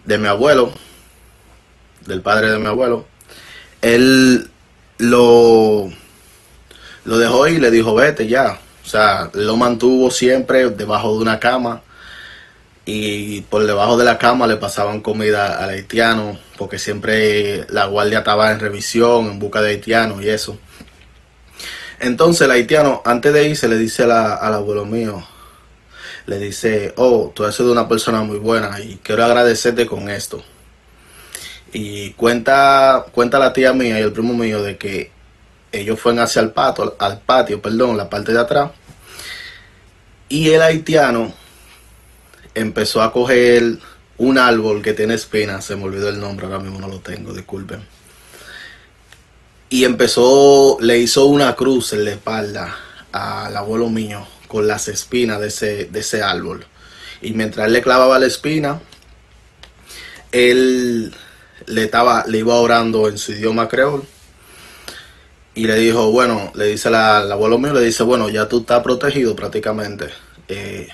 de 0.09 0.17
mi 0.17 0.27
abuelo, 0.27 0.73
del 2.07 2.23
padre 2.23 2.50
de 2.50 2.59
mi 2.59 2.67
abuelo, 2.67 3.07
él 3.83 4.49
lo, 4.97 5.91
lo 7.05 7.19
dejó 7.19 7.47
y 7.47 7.59
le 7.59 7.71
dijo, 7.71 7.95
vete 7.95 8.27
ya. 8.27 8.59
O 8.87 8.88
sea, 8.88 9.31
lo 9.35 9.59
mantuvo 9.59 10.11
siempre 10.11 10.71
debajo 10.71 11.15
de 11.15 11.19
una 11.19 11.38
cama 11.38 11.83
y 12.87 13.43
por 13.43 13.67
debajo 13.67 13.99
de 13.99 14.07
la 14.07 14.17
cama 14.17 14.47
le 14.47 14.57
pasaban 14.57 15.03
comida 15.03 15.62
al 15.62 15.69
haitiano 15.69 16.38
porque 16.57 16.79
siempre 16.79 17.67
la 17.69 17.85
guardia 17.85 18.21
estaba 18.21 18.50
en 18.50 18.61
revisión 18.61 19.27
en 19.27 19.38
busca 19.38 19.61
de 19.61 19.73
haitianos 19.73 20.23
y 20.23 20.31
eso. 20.31 20.59
Entonces 22.01 22.47
el 22.47 22.53
haitiano 22.53 23.03
antes 23.05 23.35
de 23.35 23.47
irse 23.47 23.68
le 23.68 23.77
dice 23.77 24.05
al 24.05 24.55
abuelo 24.55 24.87
mío, 24.87 25.23
le 26.29 26.38
dice, 26.38 26.93
oh, 26.97 27.33
tú 27.35 27.45
has 27.45 27.57
sido 27.57 27.73
una 27.73 27.88
persona 27.88 28.21
muy 28.21 28.38
buena 28.38 28.79
y 28.81 29.01
quiero 29.03 29.25
agradecerte 29.25 29.87
con 29.87 30.11
esto. 30.11 30.45
Y 31.73 32.11
cuenta, 32.12 33.07
cuenta 33.12 33.38
la 33.38 33.55
tía 33.55 33.73
mía 33.73 33.99
y 33.99 34.03
el 34.03 34.12
primo 34.12 34.35
mío 34.35 34.62
de 34.62 34.77
que 34.77 35.11
ellos 35.73 35.99
fueron 35.99 36.21
hacia 36.21 36.43
el 36.43 36.51
patio, 36.51 36.95
al 36.99 37.21
patio, 37.21 37.62
perdón, 37.62 37.97
la 37.97 38.11
parte 38.11 38.33
de 38.33 38.41
atrás. 38.41 38.73
Y 40.29 40.51
el 40.51 40.61
haitiano 40.61 41.33
empezó 42.55 43.01
a 43.01 43.11
coger 43.11 43.79
un 44.19 44.37
árbol 44.37 44.83
que 44.83 44.93
tiene 44.93 45.14
espinas, 45.14 45.64
se 45.64 45.77
me 45.77 45.85
olvidó 45.85 46.11
el 46.11 46.21
nombre, 46.21 46.45
ahora 46.45 46.59
mismo 46.59 46.79
no 46.79 46.88
lo 46.88 47.01
tengo, 47.01 47.33
disculpen. 47.33 47.81
Y 49.71 49.85
empezó, 49.85 50.77
le 50.83 50.99
hizo 50.99 51.25
una 51.25 51.55
cruz 51.55 51.95
en 51.95 52.05
la 52.05 52.11
espalda 52.11 52.77
al 53.12 53.57
abuelo 53.57 53.88
mío 53.88 54.27
con 54.48 54.66
las 54.66 54.88
espinas 54.88 55.40
de 55.40 55.48
ese, 55.48 55.84
de 55.84 56.00
ese 56.00 56.22
árbol. 56.22 56.66
Y 57.20 57.32
mientras 57.32 57.66
él 57.66 57.74
le 57.74 57.82
clavaba 57.82 58.18
la 58.18 58.26
espina, 58.26 58.80
él 60.32 61.14
le, 61.66 61.84
estaba, 61.84 62.24
le 62.26 62.38
iba 62.38 62.54
orando 62.54 63.08
en 63.08 63.18
su 63.18 63.32
idioma 63.32 63.68
creol. 63.68 64.02
Y 65.54 65.66
le 65.66 65.76
dijo, 65.76 66.11
bueno, 66.11 66.52
le 66.54 66.66
dice 66.66 66.88
la, 66.90 67.22
el 67.22 67.32
abuelo 67.32 67.58
mío, 67.58 67.72
le 67.72 67.82
dice, 67.82 68.02
bueno, 68.04 68.28
ya 68.28 68.48
tú 68.48 68.61
estás 68.61 68.82
protegido 68.82 69.34
prácticamente. 69.34 70.08
Eh, 70.46 70.88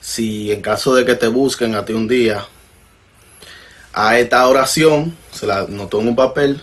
si 0.00 0.50
en 0.50 0.62
caso 0.62 0.94
de 0.94 1.04
que 1.04 1.14
te 1.14 1.28
busquen 1.28 1.74
a 1.74 1.84
ti 1.84 1.92
un 1.92 2.08
día, 2.08 2.46
a 3.92 4.18
esta 4.18 4.46
oración, 4.46 5.16
se 5.30 5.46
la 5.46 5.66
notó 5.68 6.00
en 6.00 6.08
un 6.08 6.16
papel 6.16 6.62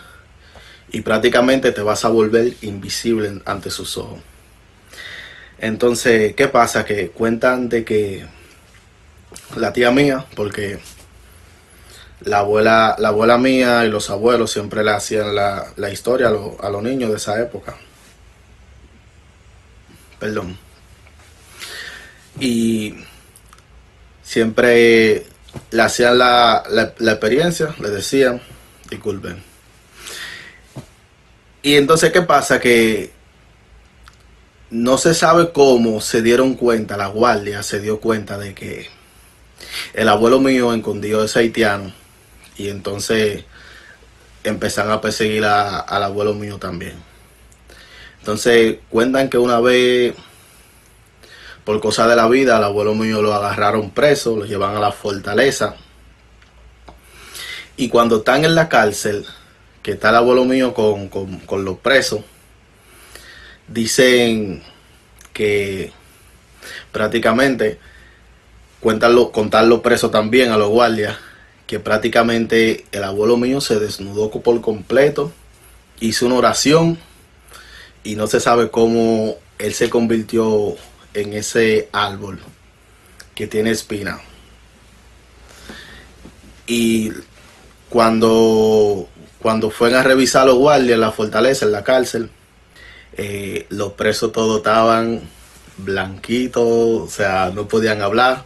y 0.91 1.01
prácticamente 1.01 1.71
te 1.71 1.81
vas 1.81 2.05
a 2.05 2.09
volver 2.09 2.53
invisible 2.61 3.41
ante 3.45 3.69
sus 3.69 3.97
ojos. 3.97 4.19
Entonces, 5.59 6.35
¿qué 6.35 6.47
pasa? 6.47 6.85
Que 6.85 7.09
cuentan 7.09 7.69
de 7.69 7.83
que 7.83 8.25
la 9.55 9.73
tía 9.73 9.91
mía, 9.91 10.25
porque 10.35 10.79
la 12.21 12.39
abuela, 12.39 12.95
la 12.99 13.09
abuela 13.09 13.37
mía 13.37 13.85
y 13.85 13.89
los 13.89 14.09
abuelos 14.09 14.51
siempre 14.51 14.83
le 14.83 14.91
hacían 14.91 15.33
la, 15.35 15.89
historia 15.91 16.27
a, 16.27 16.69
los 16.69 16.83
niños 16.83 17.09
de 17.09 17.17
esa 17.17 17.41
época. 17.41 17.75
Perdón. 20.19 20.57
Y 22.39 22.95
siempre 24.21 25.25
le 25.71 25.81
hacían 25.81 26.17
la, 26.19 26.63
la 26.69 27.11
experiencia, 27.11 27.73
le 27.79 27.89
decían, 27.89 28.41
disculpen. 28.89 29.43
Y 31.63 31.75
entonces, 31.75 32.11
¿qué 32.11 32.21
pasa? 32.21 32.59
Que 32.59 33.16
no 34.69 34.97
se 34.97 35.13
sabe 35.13 35.51
cómo 35.51 36.01
se 36.01 36.21
dieron 36.21 36.55
cuenta, 36.55 36.97
la 36.97 37.07
guardia 37.07 37.63
se 37.63 37.79
dio 37.79 37.99
cuenta 37.99 38.37
de 38.37 38.53
que 38.53 38.89
el 39.93 40.09
abuelo 40.09 40.39
mío 40.39 40.73
escondió 40.73 41.23
ese 41.23 41.39
haitiano 41.39 41.93
y 42.57 42.69
entonces 42.69 43.45
empezaron 44.43 44.91
a 44.91 45.01
perseguir 45.01 45.45
al 45.45 46.03
abuelo 46.03 46.33
mío 46.33 46.57
también. 46.57 46.95
Entonces 48.19 48.79
cuentan 48.89 49.29
que 49.29 49.37
una 49.37 49.59
vez, 49.61 50.13
por 51.63 51.79
cosa 51.79 52.07
de 52.07 52.15
la 52.15 52.27
vida, 52.27 52.57
al 52.57 52.63
abuelo 52.65 52.93
mío 52.93 53.21
lo 53.21 53.33
agarraron 53.33 53.91
preso, 53.91 54.35
lo 54.35 54.45
llevan 54.45 54.75
a 54.75 54.79
la 54.79 54.91
fortaleza. 54.91 55.75
Y 57.77 57.89
cuando 57.89 58.17
están 58.17 58.43
en 58.43 58.55
la 58.55 58.67
cárcel, 58.67 59.25
que 59.81 59.91
está 59.91 60.09
el 60.09 60.15
abuelo 60.15 60.43
mío 60.43 60.73
con, 60.73 61.07
con 61.07 61.63
los 61.63 61.77
presos, 61.77 62.21
dicen 63.67 64.63
que 65.33 65.91
prácticamente 66.91 67.79
cuentan 68.79 69.15
los, 69.15 69.29
contar 69.31 69.65
los 69.65 69.81
presos 69.81 70.11
también 70.11 70.51
a 70.51 70.57
los 70.57 70.69
guardias 70.69 71.17
que 71.67 71.79
prácticamente 71.79 72.85
el 72.91 73.03
abuelo 73.03 73.35
mío 73.37 73.59
se 73.59 73.77
desnudó 73.77 74.31
por 74.31 74.61
completo, 74.61 75.33
hizo 75.99 76.25
una 76.25 76.35
oración 76.35 76.97
y 78.03 78.15
no 78.15 78.25
se 78.27 78.39
sabe 78.39 78.71
cómo 78.71 79.35
él 79.59 79.73
se 79.73 79.89
convirtió 79.89 80.75
en 81.13 81.33
ese 81.33 81.89
árbol 81.91 82.39
que 83.35 83.47
tiene 83.47 83.71
espina. 83.71 84.21
Y 86.65 87.11
cuando, 87.89 89.09
cuando 89.39 89.69
fueron 89.69 89.99
a 89.99 90.03
revisar 90.03 90.45
los 90.45 90.57
guardias 90.57 90.95
en 90.95 91.01
la 91.01 91.11
fortaleza, 91.11 91.65
en 91.65 91.73
la 91.73 91.83
cárcel, 91.83 92.29
eh, 93.17 93.65
los 93.69 93.93
presos 93.93 94.31
todos 94.31 94.57
estaban 94.57 95.21
blanquitos, 95.77 96.63
o 96.63 97.07
sea, 97.09 97.51
no 97.53 97.67
podían 97.67 98.01
hablar 98.01 98.45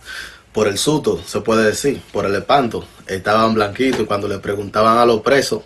por 0.53 0.67
el 0.67 0.77
susto, 0.77 1.21
se 1.25 1.41
puede 1.41 1.65
decir, 1.65 2.01
por 2.11 2.25
el 2.25 2.35
espanto. 2.35 2.85
Estaban 3.07 3.53
blanquitos 3.53 4.01
y 4.01 4.05
cuando 4.05 4.27
le 4.27 4.39
preguntaban 4.39 4.97
a 4.97 5.05
los 5.05 5.21
presos, 5.21 5.63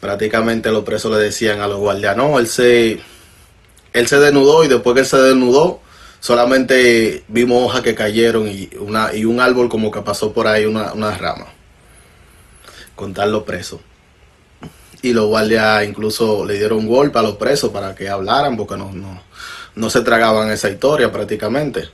prácticamente 0.00 0.70
los 0.70 0.84
presos 0.84 1.12
le 1.12 1.18
decían 1.18 1.60
a 1.60 1.68
los 1.68 1.78
guardias, 1.78 2.16
no, 2.16 2.38
él 2.38 2.46
se, 2.46 3.00
él 3.92 4.06
se 4.06 4.18
desnudó 4.18 4.64
y 4.64 4.68
después 4.68 4.94
que 4.94 5.00
él 5.00 5.06
se 5.06 5.18
desnudó, 5.18 5.80
solamente 6.20 7.24
vimos 7.28 7.64
hojas 7.64 7.82
que 7.82 7.94
cayeron 7.94 8.48
y, 8.48 8.70
una, 8.78 9.14
y 9.14 9.24
un 9.24 9.40
árbol 9.40 9.68
como 9.68 9.90
que 9.90 10.02
pasó 10.02 10.32
por 10.32 10.46
ahí 10.46 10.64
una, 10.64 10.92
una 10.92 11.16
rama. 11.16 11.46
contarlo 12.94 13.44
preso. 13.44 13.80
Y 15.02 15.12
los 15.12 15.26
guardias 15.26 15.84
incluso 15.84 16.44
le 16.44 16.54
dieron 16.54 16.78
un 16.78 16.88
golpe 16.88 17.18
a 17.18 17.22
los 17.22 17.36
presos 17.36 17.70
para 17.70 17.94
que 17.94 18.08
hablaran 18.08 18.56
porque 18.56 18.76
no, 18.76 18.92
no, 18.92 19.22
no 19.74 19.90
se 19.90 20.00
tragaban 20.00 20.50
esa 20.50 20.68
historia 20.68 21.12
prácticamente. 21.12 21.88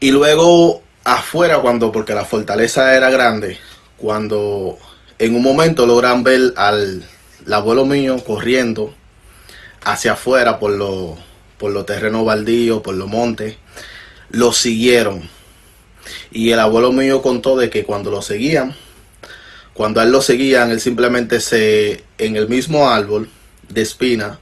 Y 0.00 0.10
luego 0.10 0.82
afuera, 1.04 1.58
cuando, 1.60 1.90
porque 1.92 2.14
la 2.14 2.24
fortaleza 2.24 2.94
era 2.94 3.10
grande, 3.10 3.58
cuando 3.96 4.78
en 5.18 5.34
un 5.34 5.42
momento 5.42 5.86
logran 5.86 6.22
ver 6.22 6.52
al 6.56 7.04
abuelo 7.50 7.84
mío 7.84 8.22
corriendo 8.24 8.94
hacia 9.82 10.12
afuera 10.12 10.58
por 10.58 10.72
los 10.72 11.18
por 11.60 11.72
los 11.72 11.84
terrenos 11.84 12.24
baldíos, 12.24 12.80
por 12.80 12.94
los 12.94 13.06
montes, 13.06 13.56
lo 14.30 14.50
siguieron. 14.50 15.28
Y 16.30 16.52
el 16.52 16.58
abuelo 16.58 16.90
mío 16.90 17.20
contó 17.20 17.58
de 17.58 17.68
que 17.68 17.84
cuando 17.84 18.10
lo 18.10 18.22
seguían, 18.22 18.74
cuando 19.80 20.02
a 20.02 20.04
él 20.04 20.12
lo 20.12 20.20
seguían, 20.20 20.70
él 20.72 20.78
simplemente 20.78 21.40
se, 21.40 22.04
en 22.18 22.36
el 22.36 22.50
mismo 22.50 22.90
árbol 22.90 23.30
de 23.70 23.80
espina, 23.80 24.38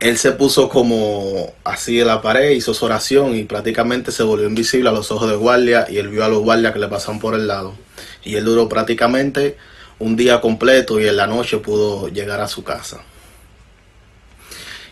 él 0.00 0.16
se 0.16 0.32
puso 0.32 0.70
como 0.70 1.52
así 1.64 2.00
en 2.00 2.06
la 2.06 2.22
pared, 2.22 2.52
hizo 2.52 2.72
su 2.72 2.86
oración 2.86 3.36
y 3.36 3.44
prácticamente 3.44 4.10
se 4.10 4.22
volvió 4.22 4.48
invisible 4.48 4.88
a 4.88 4.92
los 4.92 5.12
ojos 5.12 5.28
de 5.28 5.36
guardia 5.36 5.86
y 5.86 5.98
él 5.98 6.08
vio 6.08 6.24
a 6.24 6.30
los 6.30 6.38
guardias 6.38 6.72
que 6.72 6.78
le 6.78 6.88
pasaban 6.88 7.20
por 7.20 7.34
el 7.34 7.46
lado. 7.46 7.74
Y 8.24 8.36
él 8.36 8.46
duró 8.46 8.70
prácticamente 8.70 9.58
un 9.98 10.16
día 10.16 10.40
completo 10.40 10.98
y 10.98 11.06
en 11.06 11.18
la 11.18 11.26
noche 11.26 11.58
pudo 11.58 12.08
llegar 12.08 12.40
a 12.40 12.48
su 12.48 12.64
casa. 12.64 13.02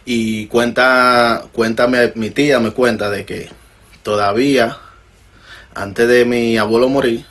Y 0.05 0.49
cuenta, 0.49 1.47
cuéntame, 1.51 2.13
mi 2.15 2.29
tía 2.29 2.61
me 2.61 2.73
cuenta 2.73 3.09
de 3.09 3.25
que 3.25 3.49
todavía, 4.03 4.77
antes 5.75 6.07
de 6.07 6.27
mi 6.27 6.59
abuelo 6.59 6.91
morir, 6.91 7.25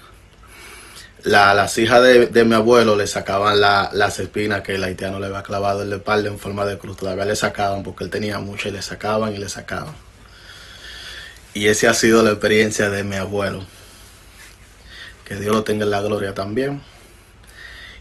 las 1.25 1.77
hijas 1.79 2.03
de, 2.03 2.45
mi 2.45 2.53
abuelo 2.53 2.95
le 2.95 3.07
sacaban 3.07 3.59
las 3.59 4.19
espinas 4.19 4.61
que 4.61 4.75
el 4.75 4.83
haitiano 4.83 5.19
le 5.19 5.25
había 5.25 5.41
clavado 5.41 5.81
en 5.81 5.89
la 5.89 5.95
espalda 5.97 6.29
en 6.29 6.37
forma 6.37 6.65
de 6.65 6.77
cruz. 6.77 6.97
Todavía 6.97 7.25
le 7.25 7.35
sacaban 7.35 7.83
porque 7.83 8.03
él 8.03 8.09
tenía 8.11 8.39
mucho 8.39 8.69
y 8.69 8.71
le 8.71 8.81
sacaban 8.81 9.33
y 9.33 9.37
le 9.37 9.49
sacaban. 9.49 9.95
Y 11.55 11.67
esa 11.67 11.89
ha 11.89 11.93
sido 11.93 12.21
la 12.21 12.31
experiencia 12.31 12.89
de 12.89 13.03
mi 13.03 13.15
abuelo. 13.15 13.65
Que 15.25 15.35
Dios 15.35 15.55
lo 15.55 15.63
tenga 15.63 15.83
en 15.85 15.91
la 15.91 16.01
gloria 16.01 16.33
también. 16.35 16.81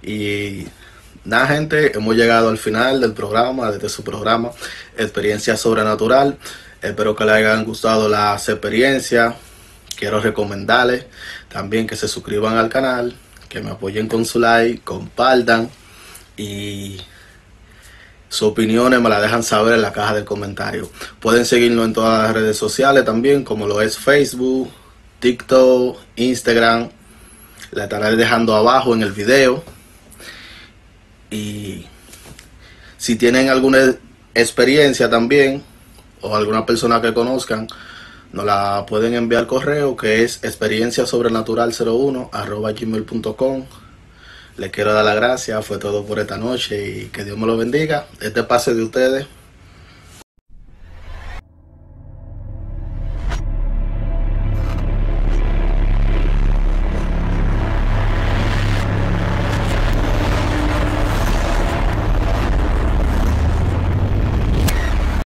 Y 0.03 0.67
nada, 1.25 1.47
gente, 1.47 1.97
hemos 1.97 2.17
llegado 2.17 2.51
al 2.51 2.59
final 2.59 3.01
del 3.01 3.15
programa, 3.15 3.71
desde 3.71 3.89
su 3.89 4.05
programa, 4.05 4.51
Experiencia 4.99 5.57
Sobrenatural. 5.57 6.37
Espero 6.83 7.17
que 7.17 7.25
les 7.25 7.35
hayan 7.35 7.65
gustado 7.65 8.09
las 8.09 8.47
experiencias. 8.51 9.35
Quiero 9.97 10.21
recomendarles 10.21 11.07
también 11.49 11.87
que 11.87 11.97
se 11.97 12.09
suscriban 12.09 12.57
al 12.57 12.69
canal, 12.69 13.15
que 13.49 13.61
me 13.61 13.71
apoyen 13.71 14.09
con 14.09 14.25
su 14.25 14.39
like, 14.39 14.83
compartan 14.83 15.71
y 16.37 16.99
sus 18.29 18.49
opiniones 18.49 19.01
me 19.01 19.09
las 19.09 19.23
dejan 19.23 19.45
saber 19.45 19.75
en 19.75 19.83
la 19.83 19.93
caja 19.93 20.15
de 20.15 20.25
comentarios. 20.25 20.89
Pueden 21.21 21.45
seguirnos 21.45 21.87
en 21.87 21.93
todas 21.93 22.23
las 22.25 22.33
redes 22.35 22.57
sociales 22.57 23.05
también, 23.05 23.45
como 23.45 23.69
lo 23.69 23.81
es 23.81 23.97
Facebook, 23.97 24.71
TikTok, 25.21 25.99
Instagram. 26.17 26.91
La 27.71 27.85
estaré 27.85 28.17
dejando 28.17 28.57
abajo 28.57 28.93
en 28.93 29.03
el 29.03 29.13
video. 29.13 29.63
Y 31.31 31.87
si 32.97 33.15
tienen 33.17 33.51
alguna 33.51 33.95
experiencia 34.35 35.09
también, 35.09 35.63
o 36.21 36.35
alguna 36.35 36.67
persona 36.67 37.01
que 37.01 37.15
conozcan, 37.15 37.69
nos 38.35 38.45
la 38.45 38.85
pueden 38.87 39.15
enviar 39.15 39.47
correo 39.47 39.97
que 39.97 40.25
es 40.25 40.43
experiencia 40.43 41.05
sobrenatural01 41.05 42.31
arroba 42.33 42.73
gmail.com. 42.73 43.65
Les 44.57 44.71
quiero 44.73 44.93
dar 44.93 45.05
las 45.05 45.15
gracias, 45.15 45.65
fue 45.65 45.79
todo 45.79 46.05
por 46.05 46.19
esta 46.19 46.37
noche 46.37 46.89
y 46.89 47.05
que 47.07 47.25
Dios 47.25 47.39
me 47.39 47.47
lo 47.47 47.57
bendiga. 47.57 48.07
Este 48.21 48.43
pase 48.43 48.75
de 48.75 48.83
ustedes 48.83 49.27